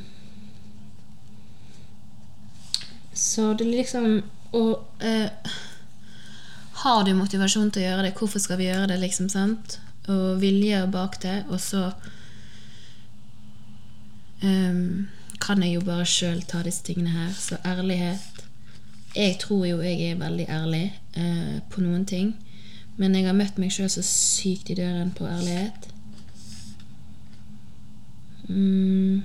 Så 3.13 3.53
det 3.53 3.65
er 3.67 3.77
liksom 3.77 4.23
Og 4.51 4.83
eh, 4.99 5.29
har 6.81 7.03
du 7.05 7.13
motivasjon 7.13 7.69
til 7.71 7.83
å 7.83 7.85
gjøre 7.85 8.03
det? 8.07 8.15
Hvorfor 8.17 8.41
skal 8.41 8.57
vi 8.59 8.67
gjøre 8.67 8.87
det? 8.89 8.97
liksom, 8.99 9.29
sant? 9.29 9.77
Og 10.09 10.41
vilje 10.41 10.81
bak 10.91 11.19
det. 11.21 11.43
Og 11.53 11.61
så 11.61 11.91
um, 14.41 15.07
kan 15.39 15.61
jeg 15.61 15.75
jo 15.75 15.83
bare 15.85 16.07
sjøl 16.09 16.41
ta 16.49 16.63
disse 16.65 16.83
tingene 16.83 17.13
her. 17.13 17.29
Så 17.37 17.61
ærlighet 17.65 18.41
Jeg 19.15 19.37
tror 19.43 19.65
jo 19.67 19.81
jeg 19.83 20.09
er 20.09 20.19
veldig 20.19 20.47
ærlig 20.49 20.85
uh, 21.17 21.59
på 21.69 21.85
noen 21.85 22.05
ting. 22.09 22.33
Men 22.97 23.15
jeg 23.15 23.27
har 23.27 23.37
møtt 23.37 23.59
meg 23.61 23.71
sjøl 23.73 23.89
så 23.89 24.03
sykt 24.05 24.69
i 24.69 24.77
døren 24.77 25.13
på 25.15 25.27
ærlighet. 25.29 25.87
Mm. 28.49 29.23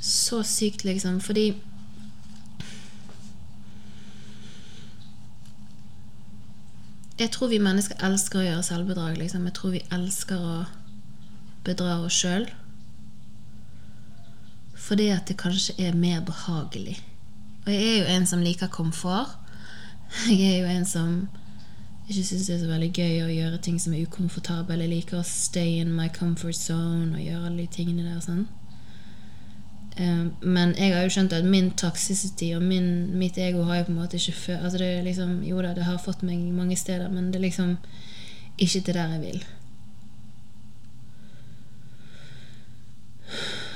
Så 0.00 0.42
sykt, 0.46 0.84
liksom. 0.84 1.20
Fordi 1.20 1.54
Jeg 7.20 7.30
tror 7.30 7.50
vi 7.52 7.58
mennesker 7.60 8.00
elsker 8.00 8.40
å 8.40 8.42
gjøre 8.46 8.62
selvbedrag. 8.64 9.18
Liksom. 9.20 9.44
Jeg 9.44 9.52
tror 9.58 9.74
vi 9.74 9.82
elsker 9.92 10.40
å 10.40 10.54
bedra 11.66 11.98
oss 12.00 12.16
sjøl. 12.16 12.48
fordi 14.80 15.08
at 15.14 15.28
det 15.28 15.36
kanskje 15.38 15.74
er 15.78 15.94
mer 15.94 16.20
behagelig. 16.20 16.96
Og 17.66 17.72
jeg 17.72 17.82
er 17.82 17.98
jo 17.98 18.14
en 18.16 18.26
som 18.26 18.40
liker 18.42 18.66
komfort. 18.66 19.36
Jeg 20.28 20.54
er 20.54 20.58
jo 20.60 20.72
en 20.78 20.86
som 20.88 21.28
ikke 22.10 22.24
syns 22.26 22.46
det 22.46 22.54
er 22.56 22.62
så 22.64 22.70
veldig 22.70 22.90
gøy 22.90 23.20
å 23.22 23.30
gjøre 23.30 23.58
ting 23.62 23.76
som 23.78 23.94
er 23.94 24.02
ukomfortable. 24.02 24.80
Jeg 24.82 24.90
liker 24.90 25.20
å 25.20 25.26
stay 25.26 25.78
in 25.78 25.92
my 25.94 26.08
comfort 26.10 26.58
zone 26.58 27.14
og 27.14 27.22
gjøre 27.22 27.44
alle 27.46 27.62
de 27.62 27.68
tingene 27.70 28.08
der. 28.08 28.18
sånn. 28.24 28.48
Um, 30.00 30.32
men 30.40 30.74
jeg 30.78 30.94
har 30.94 31.04
jo 31.04 31.12
skjønt 31.12 31.34
at 31.36 31.46
min 31.46 31.70
toxicity 31.78 32.52
og 32.56 32.62
min, 32.62 33.10
mitt 33.18 33.38
ego 33.38 33.66
har 33.68 33.80
jo 33.80 33.88
på 33.88 33.92
en 33.92 33.98
måte 34.00 34.18
ikke 34.20 34.36
før 34.38 34.62
altså 34.64 34.78
det 34.78 34.90
liksom, 35.04 35.40
Jo 35.44 35.62
da, 35.62 35.74
det 35.76 35.84
har 35.84 35.98
fått 35.98 36.22
meg 36.22 36.38
mange 36.54 36.76
steder, 36.78 37.10
men 37.10 37.30
det 37.30 37.40
er 37.40 37.46
liksom 37.48 37.76
ikke 38.58 38.80
til 38.80 38.94
der 38.94 39.16
jeg 39.16 39.20
vil. 39.24 39.42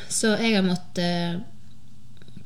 Så 0.09 0.37
jeg 0.39 0.55
har 0.55 0.67
måttet 0.67 1.43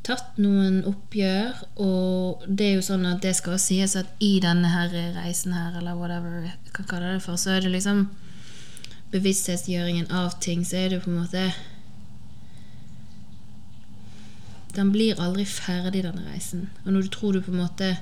tatt 0.08 0.38
noen 0.40 0.80
oppgjør, 0.88 1.58
og 1.84 2.44
det 2.48 2.66
er 2.66 2.76
jo 2.78 2.84
sånn 2.86 3.04
at 3.10 3.20
det 3.24 3.34
skal 3.36 3.58
sies 3.60 3.96
at 3.98 4.08
i 4.24 4.38
denne 4.40 4.70
her 4.72 4.92
reisen 5.18 5.52
her, 5.52 5.76
eller 5.76 5.98
whatever 5.98 6.46
jeg 6.46 6.74
kan 6.76 6.88
kalle 6.88 7.14
det 7.16 7.24
for, 7.24 7.36
så 7.40 7.56
er 7.56 7.66
det 7.66 7.74
liksom 7.74 8.06
bevissthetsgjøringen 9.12 10.08
av 10.12 10.38
ting, 10.44 10.64
så 10.64 10.80
er 10.80 10.94
det 10.94 11.02
på 11.04 11.12
en 11.12 11.20
måte 11.22 11.50
Den 14.78 14.92
blir 14.94 15.18
aldri 15.18 15.42
ferdig, 15.48 16.04
denne 16.04 16.22
reisen. 16.28 16.68
Og 16.84 16.92
når 16.92 17.06
du 17.06 17.08
tror 17.10 17.32
du 17.34 17.40
på 17.42 17.50
en 17.50 17.62
måte 17.64 17.96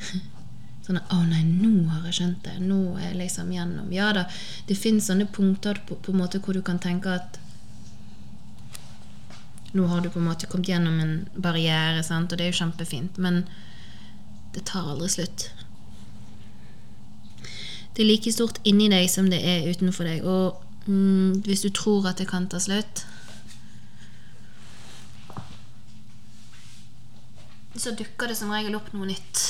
Sånn 0.88 0.96
at 0.96 1.10
'Å 1.12 1.18
nei, 1.28 1.42
nå 1.44 1.84
har 1.92 2.06
jeg 2.08 2.16
skjønt 2.16 2.46
det. 2.46 2.54
Nå 2.64 2.96
er 2.96 3.10
jeg 3.10 3.18
liksom 3.18 3.50
gjennom.' 3.52 3.92
Ja 3.92 4.08
da, 4.16 4.24
det 4.66 4.78
fins 4.80 5.06
sånne 5.10 5.26
punkter 5.28 5.78
på, 5.86 5.98
på 6.00 6.14
en 6.14 6.22
måte 6.22 6.40
hvor 6.40 6.56
du 6.56 6.62
kan 6.64 6.80
tenke 6.80 7.12
at 7.12 7.36
nå 9.76 9.86
har 9.90 10.00
du 10.00 10.10
på 10.10 10.20
en 10.20 10.28
måte 10.28 10.48
kommet 10.48 10.70
gjennom 10.70 11.00
en 11.02 11.14
barriere, 11.36 12.02
sant? 12.06 12.32
og 12.32 12.38
det 12.38 12.46
er 12.46 12.52
jo 12.52 12.60
kjempefint, 12.62 13.18
men 13.20 13.42
det 14.54 14.64
tar 14.68 14.88
aldri 14.88 15.10
slutt. 15.12 15.50
Det 17.92 18.04
er 18.04 18.08
like 18.08 18.32
stort 18.32 18.60
inni 18.68 18.88
deg 18.92 19.08
som 19.10 19.28
det 19.30 19.42
er 19.42 19.68
utenfor 19.68 20.06
deg, 20.08 20.24
og 20.24 20.62
mm, 20.86 21.44
hvis 21.46 21.64
du 21.66 21.70
tror 21.74 22.08
at 22.08 22.20
det 22.22 22.28
kan 22.30 22.48
ta 22.48 22.60
slutt 22.62 23.04
Så 27.78 27.92
dukker 27.94 28.26
det 28.26 28.34
som 28.34 28.50
regel 28.50 28.74
opp 28.74 28.88
noe 28.90 29.06
nytt. 29.06 29.42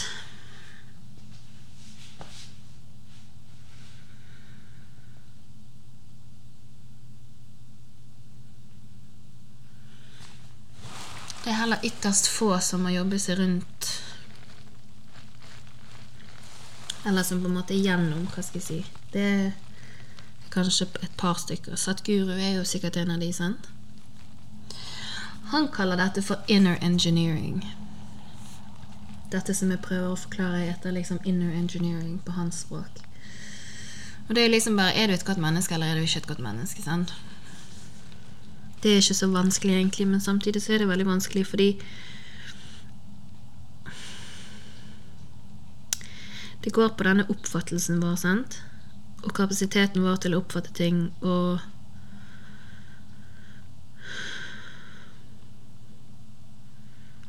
Det 11.49 11.55
er 11.55 11.63
heller 11.63 11.85
ytterst 11.85 12.27
få 12.29 12.59
som 12.61 12.83
må 12.85 12.91
jobbe 12.93 13.17
seg 13.17 13.39
rundt 13.39 13.87
Eller 17.09 17.25
som 17.25 17.39
på 17.41 17.49
en 17.49 17.55
måte 17.57 17.79
gjennom, 17.79 18.27
hva 18.35 18.43
skal 18.45 18.61
jeg 18.61 18.67
si. 18.67 18.77
Det 19.15 19.23
er 19.23 19.47
kanskje 20.53 20.91
et 21.01 21.15
par 21.17 21.41
stykker. 21.41 21.79
Satguru 21.81 22.35
er 22.35 22.59
jo 22.59 22.67
sikkert 22.69 22.99
en 23.01 23.15
av 23.15 23.25
de, 23.25 23.31
sant? 23.33 23.71
Han 25.55 25.71
kaller 25.73 25.97
dette 25.97 26.21
for 26.27 26.45
inner 26.53 26.77
engineering. 26.85 27.65
Dette 29.33 29.57
som 29.57 29.73
jeg 29.73 29.81
prøver 29.89 30.11
å 30.13 30.21
forklare, 30.21 30.67
heter 30.67 30.93
liksom 30.99 31.23
inner 31.25 31.57
engineering 31.57 32.21
på 32.29 32.37
hans 32.37 32.61
språk. 32.67 33.01
Og 34.29 34.37
det 34.37 34.45
er 34.45 34.53
liksom 34.53 34.77
bare 34.77 34.93
Er 34.93 35.09
du 35.09 35.17
et 35.17 35.25
godt 35.25 35.41
menneske, 35.41 35.81
eller 35.81 35.87
er 35.87 35.97
du 35.97 36.05
ikke 36.05 36.27
et 36.27 36.33
godt 36.35 36.45
menneske? 36.45 36.85
sant? 36.85 37.17
Det 38.83 38.93
er 38.93 39.01
ikke 39.03 39.15
så 39.15 39.27
vanskelig, 39.27 39.75
egentlig, 39.75 40.07
men 40.07 40.21
samtidig 40.21 40.63
så 40.63 40.73
er 40.73 40.79
det 40.79 40.89
veldig 40.89 41.07
vanskelig 41.07 41.47
fordi 41.47 41.73
Det 46.65 46.73
går 46.75 46.89
på 46.89 47.05
denne 47.07 47.25
oppfattelsen 47.31 48.01
vår, 48.03 48.15
sant? 48.21 48.63
Og 49.23 49.33
kapasiteten 49.35 50.03
vår 50.03 50.19
til 50.23 50.35
å 50.35 50.41
oppfatte 50.43 50.75
ting 50.77 51.07
og 51.23 51.63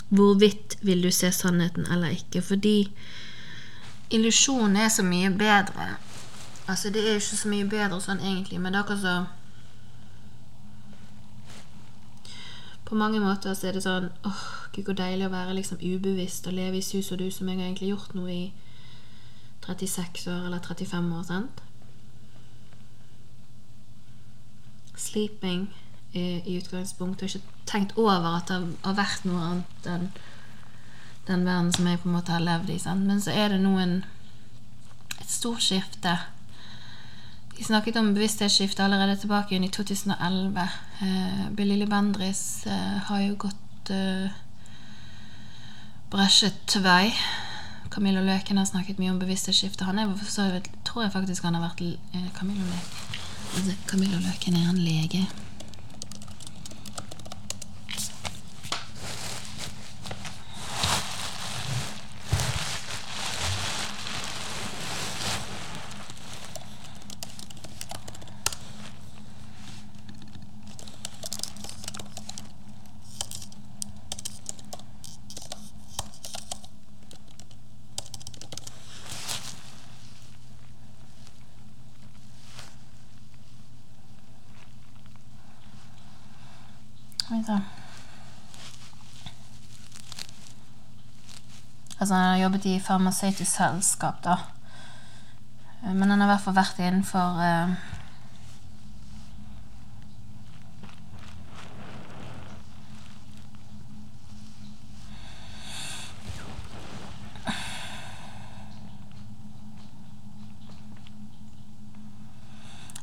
Hvorvidt 0.09 0.79
vil 0.81 1.03
du 1.05 1.11
se 1.13 1.29
sannheten 1.31 1.85
eller 1.93 2.15
ikke? 2.17 2.41
Fordi 2.41 2.89
illusjonen 4.09 4.75
er 4.81 4.89
så 4.89 5.05
mye 5.05 5.29
bedre. 5.29 5.85
Altså, 6.67 6.89
det 6.89 7.03
er 7.03 7.13
jo 7.13 7.21
ikke 7.21 7.37
så 7.43 7.51
mye 7.51 7.67
bedre 7.69 7.99
sånn 8.01 8.23
egentlig, 8.23 8.57
men 8.57 8.73
det 8.73 8.79
er 8.79 8.87
akkurat 8.87 9.03
så 9.03 9.38
På 12.89 12.95
mange 12.95 13.19
måter 13.21 13.53
så 13.53 13.69
er 13.69 13.75
det 13.77 13.83
sånn 13.85 14.07
åh, 14.25 14.45
gud, 14.73 14.87
hvor 14.87 14.97
deilig 14.97 15.27
å 15.27 15.33
være 15.33 15.53
liksom 15.59 15.81
ubevisst 15.81 16.47
og 16.49 16.55
leve 16.57 16.79
i 16.79 16.85
sus 16.85 17.11
og 17.13 17.19
dus 17.21 17.37
som 17.37 17.49
jeg 17.49 17.59
har 17.59 17.67
egentlig 17.67 17.91
gjort 17.91 18.15
noe 18.17 18.33
i 18.33 18.45
36 19.65 20.25
år 20.33 20.47
eller 20.47 20.63
35 20.65 21.11
år, 21.13 21.27
sant? 21.27 21.61
Sleeping 24.97 25.67
i, 26.13 26.41
i 26.41 26.57
utgangspunktet. 26.57 27.29
Og 27.29 27.35
ikke 27.35 27.69
tenkt 27.69 27.93
over 27.97 28.39
at 28.39 28.49
det 28.49 28.59
har 28.87 28.97
vært 28.97 29.29
noe 29.29 29.45
annet 29.51 29.89
enn 29.93 30.09
den 31.29 31.45
verden 31.45 31.69
som 31.75 31.85
jeg 31.85 32.01
på 32.01 32.09
en 32.09 32.15
måte 32.17 32.33
har 32.33 32.41
levd 32.41 32.73
i. 32.73 32.79
Sant? 32.81 33.05
Men 33.05 33.21
så 33.21 33.35
er 33.37 33.53
det 33.53 33.61
noen 33.61 33.99
et 35.19 35.29
stort 35.29 35.61
skifte. 35.61 36.17
Vi 37.59 37.65
snakket 37.65 37.95
om 37.95 38.13
bevissthetsskifte 38.13 38.83
allerede 38.83 39.17
tilbake 39.19 39.55
i 39.55 39.67
2011. 39.69 40.61
Eh, 41.01 41.49
Billy 41.51 41.85
Bendris 41.85 42.65
eh, 42.65 42.97
har 43.07 43.19
jo 43.19 43.35
gått 43.35 43.89
eh, 43.91 44.31
bresjet 46.11 46.77
vei. 46.79 47.11
Camillo 47.91 48.23
Løken 48.23 48.57
har 48.57 48.65
snakket 48.65 48.99
mye 48.99 49.11
om 49.11 49.19
bevissthetsskifte. 49.19 49.83
Han 49.83 49.99
er, 49.99 50.15
så 50.23 50.47
tror 50.87 51.03
jeg 51.03 51.11
faktisk 51.11 51.43
han 51.43 51.59
har 51.59 51.67
vært 51.67 51.83
eh, 51.83 52.31
Camillo 52.39 52.63
Løken. 52.63 53.21
Altså, 53.57 53.75
Camillo 53.91 54.23
Løken 54.23 54.55
er 54.55 54.69
en 54.69 54.79
lege. 54.79 55.27
Oi 87.31 87.43
sann. 87.45 87.61
Altså, 91.99 92.13
han 92.15 92.23
har 92.31 92.37
jobbet 92.43 92.65
i 92.65 92.79
farmasøytisk 92.79 93.51
selskap, 93.51 94.23
da. 94.23 94.37
Men 95.83 96.09
han 96.09 96.21
har 96.21 96.27
i 96.27 96.31
hvert 96.33 96.43
fall 96.45 96.55
vært 96.55 96.79
innenfor 96.79 97.41
eh, 97.43 97.73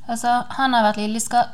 Altså, 0.06 0.30
han 0.54 0.72
har 0.72 0.84
vært 0.86 1.00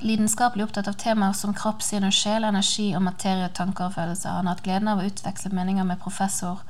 lidenskapelig 0.05 0.67
opptatt 0.67 0.89
av 0.91 0.99
temaer 1.01 1.33
som 1.35 1.55
kropp, 1.57 1.81
sinn 1.83 2.05
og 2.05 2.13
sjel, 2.13 2.45
energi 2.45 2.91
og 2.95 3.01
materie, 3.07 3.49
tanker 3.57 3.89
og 3.89 3.95
følelser. 3.97 4.37
Han 4.37 4.47
har 4.47 4.59
hatt 4.59 4.67
gleden 4.67 4.91
av 4.93 5.01
å 5.01 5.07
utveksle 5.09 5.55
meninger 5.57 5.87
med 5.89 5.99
professor, 6.03 6.61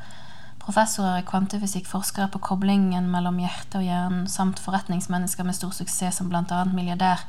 professorer 0.63 1.19
i 1.21 1.27
kvantefysikk, 1.27 1.89
forskere 1.91 2.29
på 2.31 2.41
koblingen 2.43 3.09
mellom 3.11 3.41
hjerte 3.43 3.81
og 3.81 3.87
hjernen, 3.87 4.27
samt 4.31 4.63
forretningsmennesker 4.63 5.47
med 5.47 5.59
stor 5.59 5.75
suksess 5.75 6.21
som 6.21 6.31
bl.a. 6.31 6.65
milliardær 6.71 7.25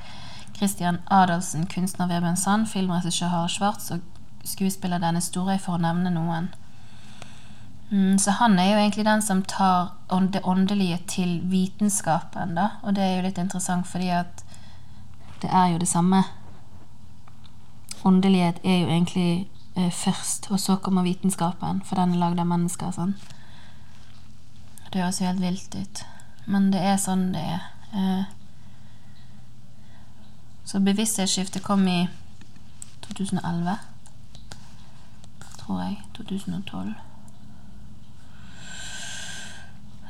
Christian 0.54 1.00
Adelsen, 1.12 1.66
kunstner 1.68 2.12
Vebjørn 2.12 2.38
Sand, 2.38 2.68
filmregissør 2.70 3.32
Harald 3.34 3.50
Schwartz 3.56 3.90
og 3.92 4.04
skuespiller 4.46 5.02
Dennis 5.02 5.32
Storøy, 5.32 5.58
for 5.58 5.78
å 5.78 5.82
nevne 5.82 6.12
noen. 6.14 6.52
Mm, 7.90 8.20
så 8.20 8.36
han 8.38 8.60
er 8.60 8.72
jo 8.72 8.78
egentlig 8.82 9.06
den 9.06 9.22
som 9.22 9.42
tar 9.50 9.96
det 10.34 10.42
åndelige 10.44 11.00
til 11.08 11.42
vitenskapen, 11.50 12.56
da. 12.56 12.70
Og 12.84 12.96
det 12.96 13.04
er 13.04 13.16
jo 13.16 13.26
litt 13.28 13.42
interessant 13.42 13.88
fordi 13.90 14.10
at 14.14 14.46
det 15.42 15.50
er 15.52 15.74
jo 15.74 15.82
det 15.82 15.90
samme. 15.90 16.24
Åndelighet 18.06 18.62
er 18.64 18.80
jo 18.80 18.88
egentlig 18.88 19.48
først, 19.76 20.52
og 20.52 20.60
så 20.60 20.76
kommer 20.76 21.04
vitenskapen, 21.04 21.82
for 21.86 21.96
den 21.96 22.14
er 22.14 22.22
lagd 22.22 22.40
av 22.40 22.48
mennesker. 22.48 22.92
sånn. 22.92 23.16
Det 24.94 25.02
høres 25.02 25.22
jo 25.22 25.26
helt 25.26 25.42
vilt 25.42 25.76
ut, 25.76 26.04
men 26.46 26.72
det 26.72 26.82
er 26.82 26.98
sånn 27.02 27.32
det 27.34 27.42
er. 27.42 27.64
Eh, 27.94 28.26
så 30.66 30.80
bevissthetsskiftet 30.80 31.64
kom 31.64 31.88
i 31.88 32.08
2011. 33.02 33.78
tror 35.58 35.82
jeg. 35.82 36.00
2012. 36.14 36.94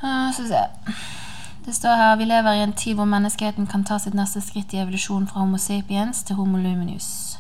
Uh, 0.04 0.34
skal 0.34 0.44
vi 0.44 0.50
se 0.50 0.64
Det 1.66 1.76
står 1.76 1.96
her 1.96 2.16
vi 2.16 2.26
lever 2.26 2.54
i 2.54 2.64
en 2.64 2.74
tid 2.74 2.96
hvor 2.96 3.06
menneskeheten 3.06 3.68
kan 3.68 3.84
ta 3.84 3.98
sitt 3.98 4.14
neste 4.14 4.42
skritt 4.42 4.74
i 4.74 4.78
evolusjon 4.78 5.28
fra 5.28 5.40
Homo 5.40 5.58
sapiens 5.58 6.24
til 6.24 6.36
Homo 6.36 6.58
luminus. 6.58 7.33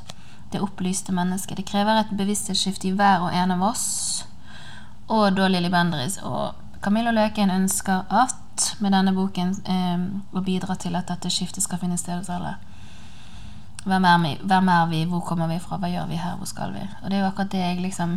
Det 0.53 0.61
opplyste 0.61 1.15
mennesket. 1.15 1.57
Det 1.57 1.65
krever 1.65 2.03
et 2.03 2.11
bevissthetsskifte 2.13 2.91
i 2.91 2.93
hver 2.97 3.25
og 3.25 3.33
en 3.33 3.55
av 3.55 3.63
oss. 3.71 3.87
Og 5.09 5.31
da 5.33 5.47
Lilly 5.49 5.71
Bendriss 5.73 6.19
og 6.21 6.53
Camilla 6.83 7.11
Løken 7.11 7.49
ønsker 7.49 8.05
at 8.13 8.67
med 8.83 8.93
denne 8.93 9.15
boken 9.15 9.55
eh, 9.65 10.03
å 10.37 10.43
bidra 10.45 10.75
til 10.77 10.93
at 10.99 11.09
dette 11.09 11.31
skiftet 11.33 11.65
skal 11.65 11.81
finne 11.81 11.97
sted 11.97 12.19
hos 12.19 12.29
alle. 12.29 12.53
Hvem 13.83 14.05
er, 14.05 14.21
vi? 14.23 14.35
Hvem 14.43 14.69
er 14.69 14.85
vi? 14.91 15.01
Hvor 15.09 15.25
kommer 15.27 15.49
vi 15.49 15.57
fra? 15.59 15.81
Hva 15.81 15.89
gjør 15.91 16.07
vi 16.11 16.21
her? 16.21 16.37
Hvor 16.37 16.47
skal 16.47 16.71
vi? 16.75 16.85
Og 17.01 17.09
det 17.09 17.17
er 17.17 17.25
jo 17.25 17.31
akkurat 17.31 17.51
det 17.51 17.63
jeg 17.63 17.81
liksom 17.83 18.15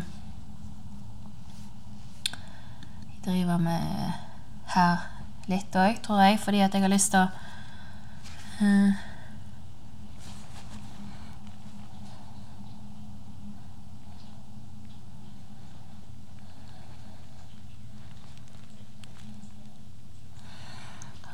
driver 3.24 3.58
med 3.58 4.12
her 4.76 5.08
litt 5.50 5.78
òg, 5.78 5.98
tror 6.04 6.22
jeg, 6.22 6.38
fordi 6.42 6.62
at 6.62 6.74
jeg 6.74 6.84
har 6.84 6.92
lyst 6.92 7.14
til 7.14 7.24
å 7.24 7.26
uh, 8.60 9.05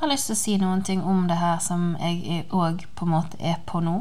har 0.02 0.10
lyst 0.10 0.26
til 0.26 0.34
å 0.34 0.40
si 0.40 0.56
noen 0.58 0.82
ting 0.82 1.02
om 1.06 1.26
det 1.30 1.36
her 1.38 1.60
som 1.62 1.92
jeg 2.00 2.46
òg 2.50 2.86
på 2.98 3.06
en 3.06 3.12
måte 3.14 3.38
er 3.38 3.60
på 3.66 3.78
nå. 3.84 4.00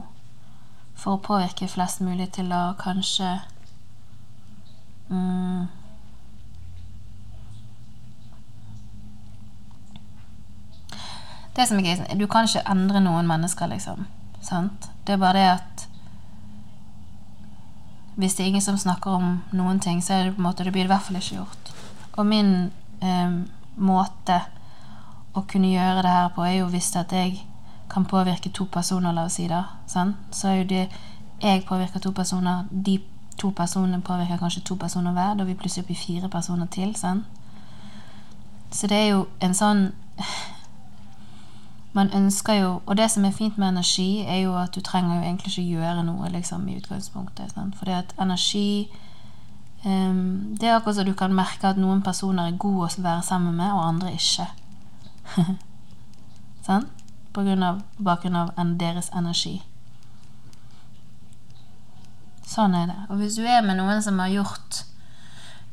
For 0.98 1.18
å 1.18 1.22
påvirke 1.22 1.70
flest 1.70 2.02
mulig 2.02 2.32
til 2.36 2.50
å 2.54 2.74
kanskje 2.78 3.30
mm, 5.10 5.70
Det 11.52 11.68
som 11.68 11.80
er 11.80 11.84
gøy, 11.84 12.18
Du 12.18 12.28
kan 12.32 12.48
ikke 12.48 12.64
endre 12.70 13.02
noen 13.04 13.28
mennesker, 13.28 13.68
liksom. 13.68 14.06
Sant? 14.42 14.88
Det 15.06 15.14
er 15.14 15.22
bare 15.22 15.38
det 15.38 15.50
at 15.50 15.88
Hvis 18.16 18.36
det 18.38 18.46
er 18.46 18.54
ingen 18.54 18.62
som 18.62 18.78
snakker 18.78 19.12
om 19.18 19.36
noen 19.52 19.80
ting, 19.80 20.02
så 20.02 20.14
er 20.14 20.24
det 20.24 20.36
på 20.36 20.42
en 20.42 20.48
måte, 20.50 20.64
det 20.64 20.74
blir 20.74 20.84
det 20.84 20.90
i 20.90 20.94
hvert 20.94 21.06
fall 21.08 21.18
ikke 21.18 21.36
gjort. 21.36 21.70
Og 22.18 22.26
min 22.28 22.72
eh, 23.02 23.38
måte 23.76 24.42
å 25.34 25.46
kunne 25.48 25.72
gjøre 25.72 26.04
det 26.04 26.12
her 26.12 26.28
på, 26.36 26.44
er 26.44 26.60
jo 26.60 26.68
hvis 26.72 26.96
at 26.96 27.12
jeg 27.12 27.40
kan 27.92 28.06
påvirke 28.06 28.50
to 28.50 28.66
personer, 28.72 29.12
la 29.12 29.26
oss 29.26 29.40
si 29.40 29.48
det. 29.48 29.64
Så 29.88 30.48
er 30.48 30.56
jo 30.62 30.70
det 30.70 30.88
jeg 31.42 31.66
påvirker 31.68 32.00
to 32.00 32.12
personer, 32.12 32.66
de 32.72 33.00
to 33.38 33.52
personene 33.52 34.02
påvirker 34.02 34.38
kanskje 34.38 34.62
to 34.62 34.76
personer 34.76 35.12
hver. 35.12 35.34
Da 35.36 35.44
er 35.44 35.48
vi 35.48 35.54
plutselig 35.54 35.84
oppe 35.84 35.94
i 35.94 35.96
fire 36.06 36.30
personer 36.30 36.66
til. 36.66 36.96
Sant? 36.96 37.24
Så 38.72 38.88
det 38.88 38.98
er 38.98 39.08
jo 39.08 39.26
en 39.42 39.54
sånn 39.54 39.90
man 41.94 42.08
ønsker 42.16 42.54
jo 42.54 42.82
Og 42.86 42.98
det 42.98 43.12
som 43.12 43.26
er 43.26 43.32
fint 43.36 43.58
med 43.58 43.68
energi, 43.68 44.24
er 44.24 44.38
jo 44.46 44.56
at 44.56 44.76
du 44.76 44.82
trenger 44.82 45.16
jo 45.16 45.22
egentlig 45.22 45.52
ikke 45.52 45.70
gjøre 45.76 46.04
noe 46.04 46.30
liksom, 46.30 46.68
i 46.70 46.78
utgangspunktet. 46.78 47.52
Sant? 47.52 47.76
Fordi 47.76 47.92
at 47.92 48.16
energi 48.22 48.90
um, 49.86 50.56
Det 50.60 50.70
er 50.70 50.76
akkurat 50.76 50.96
så 50.96 51.04
du 51.04 51.14
kan 51.14 51.36
merke 51.36 51.68
at 51.68 51.78
noen 51.78 52.02
personer 52.02 52.48
er 52.48 52.58
gode 52.58 52.88
å 52.88 53.02
være 53.02 53.22
sammen 53.22 53.56
med, 53.56 53.72
og 53.74 53.88
andre 53.88 54.14
ikke. 54.14 54.48
Sant? 56.68 56.88
På, 57.32 57.44
grunn 57.48 57.64
av, 57.64 57.82
på 57.98 58.04
bakgrunn 58.04 58.36
av 58.36 58.52
deres 58.80 59.08
energi. 59.16 59.62
Sånn 62.44 62.76
er 62.76 62.90
det. 62.90 63.00
Og 63.08 63.22
hvis 63.22 63.38
du 63.40 63.46
er 63.48 63.64
med 63.64 63.80
noen 63.80 64.04
som 64.04 64.20
har 64.20 64.34
gjort 64.34 64.84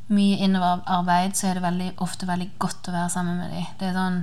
mye 0.09 0.39
innoverarbeid, 0.45 1.35
så 1.35 1.49
er 1.49 1.59
det 1.59 1.65
veldig, 1.65 1.89
ofte 2.01 2.29
veldig 2.29 2.53
godt 2.61 2.87
å 2.87 2.95
være 2.95 3.11
sammen 3.13 3.41
med 3.41 3.51
dem. 3.53 3.65
Det 3.79 3.89
er 3.89 3.97
sånn 3.97 4.21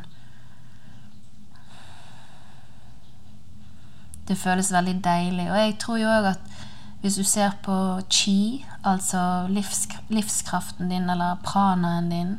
det 4.27 4.39
føles 4.39 4.73
veldig 4.75 4.97
deilig. 5.05 5.47
Og 5.51 5.59
jeg 5.61 5.77
tror 5.83 6.01
jo 6.01 6.11
òg 6.11 6.31
at 6.33 6.57
hvis 7.03 7.19
du 7.21 7.25
ser 7.29 7.55
på 7.63 7.77
chi, 8.11 8.65
altså 8.83 9.47
livsk 9.53 9.95
livskraften 10.11 10.91
din 10.91 11.11
eller 11.13 11.39
pranaen 11.47 12.11
din, 12.11 12.33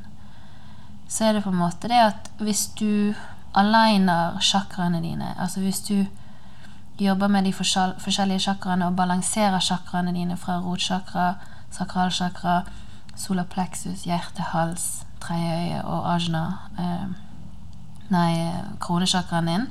så 1.08 1.26
er 1.26 1.34
det 1.34 1.44
på 1.44 1.50
en 1.50 1.60
måte 1.60 1.88
det 1.88 2.00
at 2.02 2.32
hvis 2.40 2.68
du 2.80 3.14
aligner 3.56 4.40
chakraene 4.42 5.02
dine, 5.02 5.34
altså 5.40 5.60
hvis 5.60 5.80
du 5.80 6.06
jobber 7.00 7.28
med 7.28 7.46
de 7.46 7.54
forskjellige 7.54 8.40
chakraene 8.40 8.88
og 8.88 8.96
balanserer 8.96 9.60
chakraene 9.60 10.14
dine 10.14 10.38
fra 10.38 10.60
rotsjakra, 10.60 11.34
sakralchakra, 11.72 12.62
solapleksus, 13.16 14.04
hjerte, 14.04 14.42
hals, 14.42 15.06
tredje 15.22 15.56
øye 15.64 15.86
og 15.86 16.14
ajna 16.16 16.44
eh, 16.80 17.08
Nei, 18.08 18.54
kronesjakraen 18.80 19.50
din. 19.52 19.66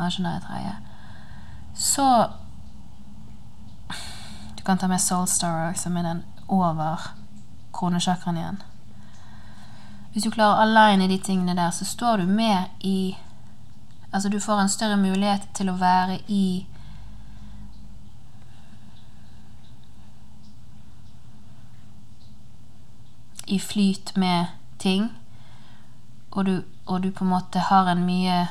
Ajna 0.00 0.36
er 0.36 0.40
tredje 0.40 0.72
så 1.74 2.30
Du 4.56 4.64
kan 4.64 4.78
ta 4.78 4.88
med 4.88 5.00
Soulstar, 5.00 5.72
som 5.74 5.96
er 5.96 6.02
den 6.02 6.24
over 6.48 7.00
kronesjakraen 7.74 8.36
igjen. 8.36 8.62
Hvis 10.12 10.24
du 10.24 10.30
klarer 10.30 10.60
align 10.60 11.10
de 11.10 11.18
tingene 11.18 11.56
der, 11.56 11.70
så 11.70 11.84
står 11.84 12.16
du 12.16 12.26
mer 12.26 12.64
i 12.80 13.16
Altså, 14.14 14.28
du 14.28 14.40
får 14.40 14.60
en 14.60 14.68
større 14.68 14.96
mulighet 14.96 15.46
til 15.54 15.70
å 15.72 15.78
være 15.80 16.18
i 16.28 16.66
I 23.46 23.58
flyt 23.58 24.12
med 24.16 24.52
ting, 24.78 25.10
og 26.30 26.46
du, 26.46 26.62
og 26.86 27.02
du 27.02 27.10
på 27.10 27.24
en 27.24 27.30
måte 27.30 27.58
har 27.58 27.88
en 27.90 28.04
mye 28.06 28.46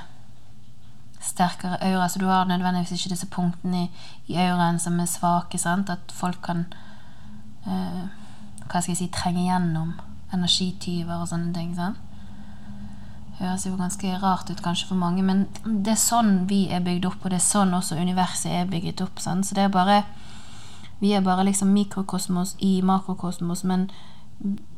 sterkere 1.21 1.77
aura, 1.81 2.09
så 2.09 2.19
du 2.19 2.25
har 2.25 2.45
nødvendigvis 2.45 2.91
ikke 2.91 3.13
disse 3.13 3.29
punktene 3.29 3.83
i, 3.83 3.89
i 4.33 4.35
auraen 4.35 4.79
som 4.79 4.99
er 4.99 5.09
svake. 5.09 5.57
Sant? 5.57 5.89
At 5.89 6.13
folk 6.13 6.41
kan 6.45 6.65
uh, 7.65 8.03
hva 8.65 8.81
skal 8.81 8.91
jeg 8.93 8.97
si, 8.97 9.09
trenge 9.13 9.45
gjennom 9.47 9.95
energityver 10.33 11.21
og 11.21 11.29
sånne 11.31 11.53
ting. 11.55 11.73
Sant? 11.75 11.99
Høres 13.41 13.65
jo 13.65 13.73
ganske 13.77 14.13
rart 14.21 14.51
ut 14.51 14.61
kanskje 14.61 14.91
for 14.91 15.01
mange, 15.01 15.23
men 15.25 15.47
det 15.65 15.95
er 15.95 16.01
sånn 16.01 16.45
vi 16.49 16.67
er 16.69 16.83
bygd 16.85 17.07
opp, 17.09 17.23
og 17.23 17.33
det 17.33 17.39
er 17.39 17.47
sånn 17.47 17.73
også 17.73 17.97
universet 17.97 18.53
er 18.53 18.69
bygget 18.69 19.01
opp. 19.01 19.21
Sant? 19.23 19.47
Så 19.47 19.57
det 19.57 19.67
er 19.67 19.73
bare 19.73 20.03
Vi 21.01 21.15
er 21.17 21.21
bare 21.25 21.41
liksom 21.43 21.71
mikrokosmos 21.73 22.55
i 22.61 22.83
makrokosmos, 22.85 23.63
men 23.63 23.87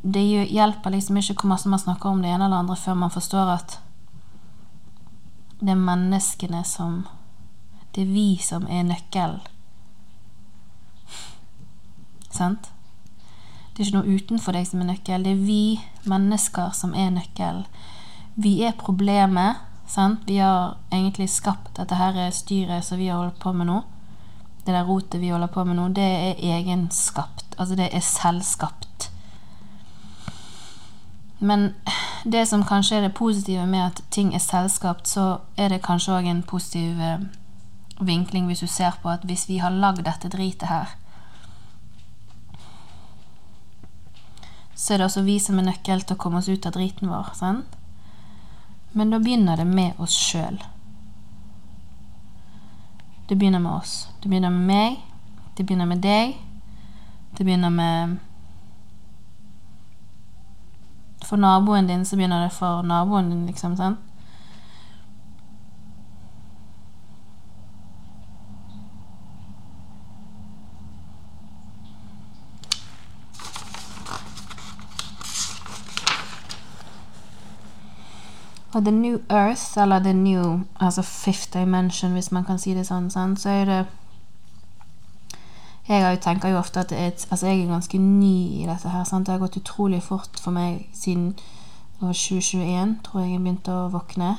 det 0.01 0.21
hjelper 0.23 0.93
liksom 0.93 1.17
ikke 1.17 1.33
hvor 1.41 1.49
masse 1.49 1.67
man 1.69 1.79
snakker 1.79 2.09
om 2.09 2.21
det 2.23 2.29
ene 2.31 2.45
eller 2.45 2.63
andre 2.63 2.77
før 2.79 2.95
man 2.95 3.11
forstår 3.11 3.51
at 3.51 3.75
det 5.59 5.71
er 5.71 5.79
menneskene 5.79 6.63
som 6.63 7.03
Det 7.95 8.01
er 8.01 8.13
vi 8.13 8.37
som 8.41 8.63
er 8.67 8.83
nøkkelen. 8.83 9.41
Sant? 12.31 12.72
Det 13.73 13.81
er 13.81 13.88
ikke 13.88 13.97
noe 13.97 14.17
utenfor 14.17 14.53
deg 14.53 14.67
som 14.69 14.81
er 14.83 14.91
nøkkel. 14.91 15.23
Det 15.25 15.31
er 15.33 15.45
vi 15.47 15.63
mennesker 16.09 16.73
som 16.77 16.93
er 16.93 17.09
nøkkel. 17.15 17.63
Vi 18.36 18.59
er 18.67 18.77
problemet. 18.77 19.62
Sant? 19.89 20.21
Vi 20.29 20.38
har 20.38 20.77
egentlig 20.91 21.29
skapt 21.29 21.75
dette 21.77 21.97
her 21.97 22.19
styret 22.31 22.86
som 22.86 23.01
vi 23.01 23.09
har 23.09 23.17
holdt 23.17 23.41
på 23.41 23.53
med 23.53 23.69
nå. 23.69 23.81
Det 24.63 24.71
der 24.73 24.86
rotet 24.88 25.21
vi 25.21 25.33
holder 25.33 25.51
på 25.51 25.65
med 25.67 25.75
nå, 25.75 25.89
det 25.91 26.05
er 26.05 26.45
egenskapt. 26.53 27.57
Altså 27.57 27.75
det 27.75 27.89
er 27.91 28.05
selvskapt. 28.05 29.09
Men 31.43 31.73
det 32.23 32.47
som 32.47 32.63
kanskje 32.63 32.97
er 32.97 33.01
det 33.01 33.13
positive 33.13 33.65
med 33.67 33.86
at 33.86 34.03
ting 34.12 34.36
er 34.36 34.39
selskapt, 34.39 35.07
så 35.07 35.38
er 35.57 35.73
det 35.73 35.83
kanskje 35.83 36.13
òg 36.15 36.29
en 36.29 36.43
positiv 36.43 37.01
eh, 37.01 37.25
vinkling 37.99 38.45
hvis 38.47 38.63
du 38.63 38.67
ser 38.67 38.95
på 39.01 39.09
at 39.09 39.25
hvis 39.27 39.49
vi 39.49 39.57
har 39.57 39.75
lagd 39.75 40.05
dette 40.05 40.31
dritet 40.31 40.69
her, 40.69 40.95
så 44.75 44.93
er 44.93 45.01
det 45.01 45.05
også 45.07 45.23
vi 45.25 45.38
som 45.39 45.59
er 45.59 45.67
nøkkel 45.67 46.01
til 46.01 46.15
å 46.15 46.21
komme 46.21 46.41
oss 46.41 46.49
ut 46.49 46.65
av 46.65 46.75
driten 46.75 47.12
vår. 47.12 47.33
Sant? 47.38 47.77
Men 48.93 49.13
da 49.13 49.19
begynner 49.21 49.57
det 49.57 49.67
med 49.69 49.99
oss 50.01 50.15
sjøl. 50.17 50.59
Det 53.29 53.38
begynner 53.38 53.62
med 53.63 53.79
oss. 53.79 53.95
Det 54.21 54.29
begynner 54.29 54.53
med 54.53 54.67
meg. 54.69 54.99
Det 55.57 55.65
begynner 55.65 55.89
med 55.89 56.03
deg. 56.03 56.38
Det 57.38 57.45
begynner 57.45 57.73
med 57.73 58.17
for 61.23 61.39
naboen 61.39 61.88
din, 61.88 62.05
så 62.05 62.15
begynner 62.15 62.43
det 62.43 62.51
for 62.53 62.83
naboen 62.83 63.29
din, 63.29 63.45
liksom. 63.47 63.77
sant? 63.77 63.99
Og 78.73 78.86
The 78.86 78.91
New 78.91 79.17
Earth, 79.29 79.77
eller 79.77 79.99
The 79.99 80.13
New 80.13 80.59
altså 80.79 81.01
Fifth 81.01 81.53
Dimension, 81.53 82.12
hvis 82.12 82.31
man 82.31 82.45
kan 82.45 82.59
si 82.59 82.73
det 82.73 82.88
sånn, 82.88 83.12
sånn 83.13 83.36
så 83.38 83.49
er 83.49 83.65
det 83.69 83.81
Jeg 85.88 86.21
tenker 86.23 86.49
jo 86.49 86.62
ofte 86.62 86.79
at 86.79 86.91
et, 86.95 87.25
altså 87.29 87.47
jeg 87.47 87.65
er 87.65 87.73
ganske 87.73 87.97
ny 87.99 88.62
i 88.63 88.65
dette 88.65 88.89
her. 88.89 89.03
Sant? 89.03 89.25
Det 89.27 89.33
har 89.33 89.41
gått 89.41 89.57
utrolig 89.59 89.99
fort 90.03 90.39
for 90.39 90.55
meg 90.55 90.86
siden 90.95 91.33
2021, 91.99 93.01
tror 93.03 93.21
jeg 93.21 93.33
jeg 93.33 93.41
begynte 93.43 93.75
å 93.75 93.89
våkne. 93.91 94.38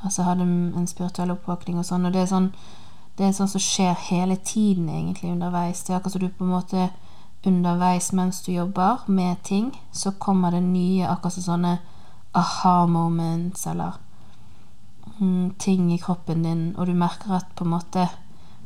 Altså 0.00 0.24
hadde 0.24 0.46
en 0.48 0.88
spirituell 0.88 1.34
oppvåkning 1.36 1.76
og 1.78 1.84
sånn. 1.84 2.08
Og 2.08 2.16
det 2.16 2.22
er 2.22 2.32
sånn 2.32 2.48
det 3.18 3.28
er 3.28 3.34
sånn 3.36 3.50
som 3.50 3.62
skjer 3.62 3.94
hele 4.08 4.36
tiden 4.42 4.88
egentlig 4.90 5.30
underveis. 5.30 5.84
Det 5.84 5.92
er 5.92 6.00
akkurat 6.00 6.16
som 6.16 6.22
du 6.24 6.30
på 6.34 6.44
en 6.44 6.54
måte 6.56 6.88
underveis 7.46 8.08
mens 8.16 8.40
du 8.42 8.50
jobber 8.52 9.04
med 9.06 9.42
ting, 9.46 9.68
så 9.92 10.10
kommer 10.18 10.50
det 10.50 10.64
nye 10.64 11.06
akkurat 11.06 11.36
som 11.36 11.46
sånne 11.46 11.76
aha 12.34 12.86
moments 12.86 13.66
eller 13.66 13.92
mm, 15.18 15.54
ting 15.58 15.92
i 15.94 15.98
kroppen 15.98 16.42
din, 16.42 16.74
og 16.76 16.86
du 16.86 16.94
merker 16.94 17.36
at 17.36 17.46
på 17.56 17.64
en 17.64 17.70
måte 17.70 18.08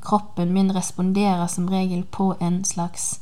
kroppen 0.03 0.53
min 0.53 0.75
responderer 0.75 1.47
som 1.47 1.69
regel 1.69 2.05
på 2.05 2.35
en 2.41 2.65
slags 2.65 3.21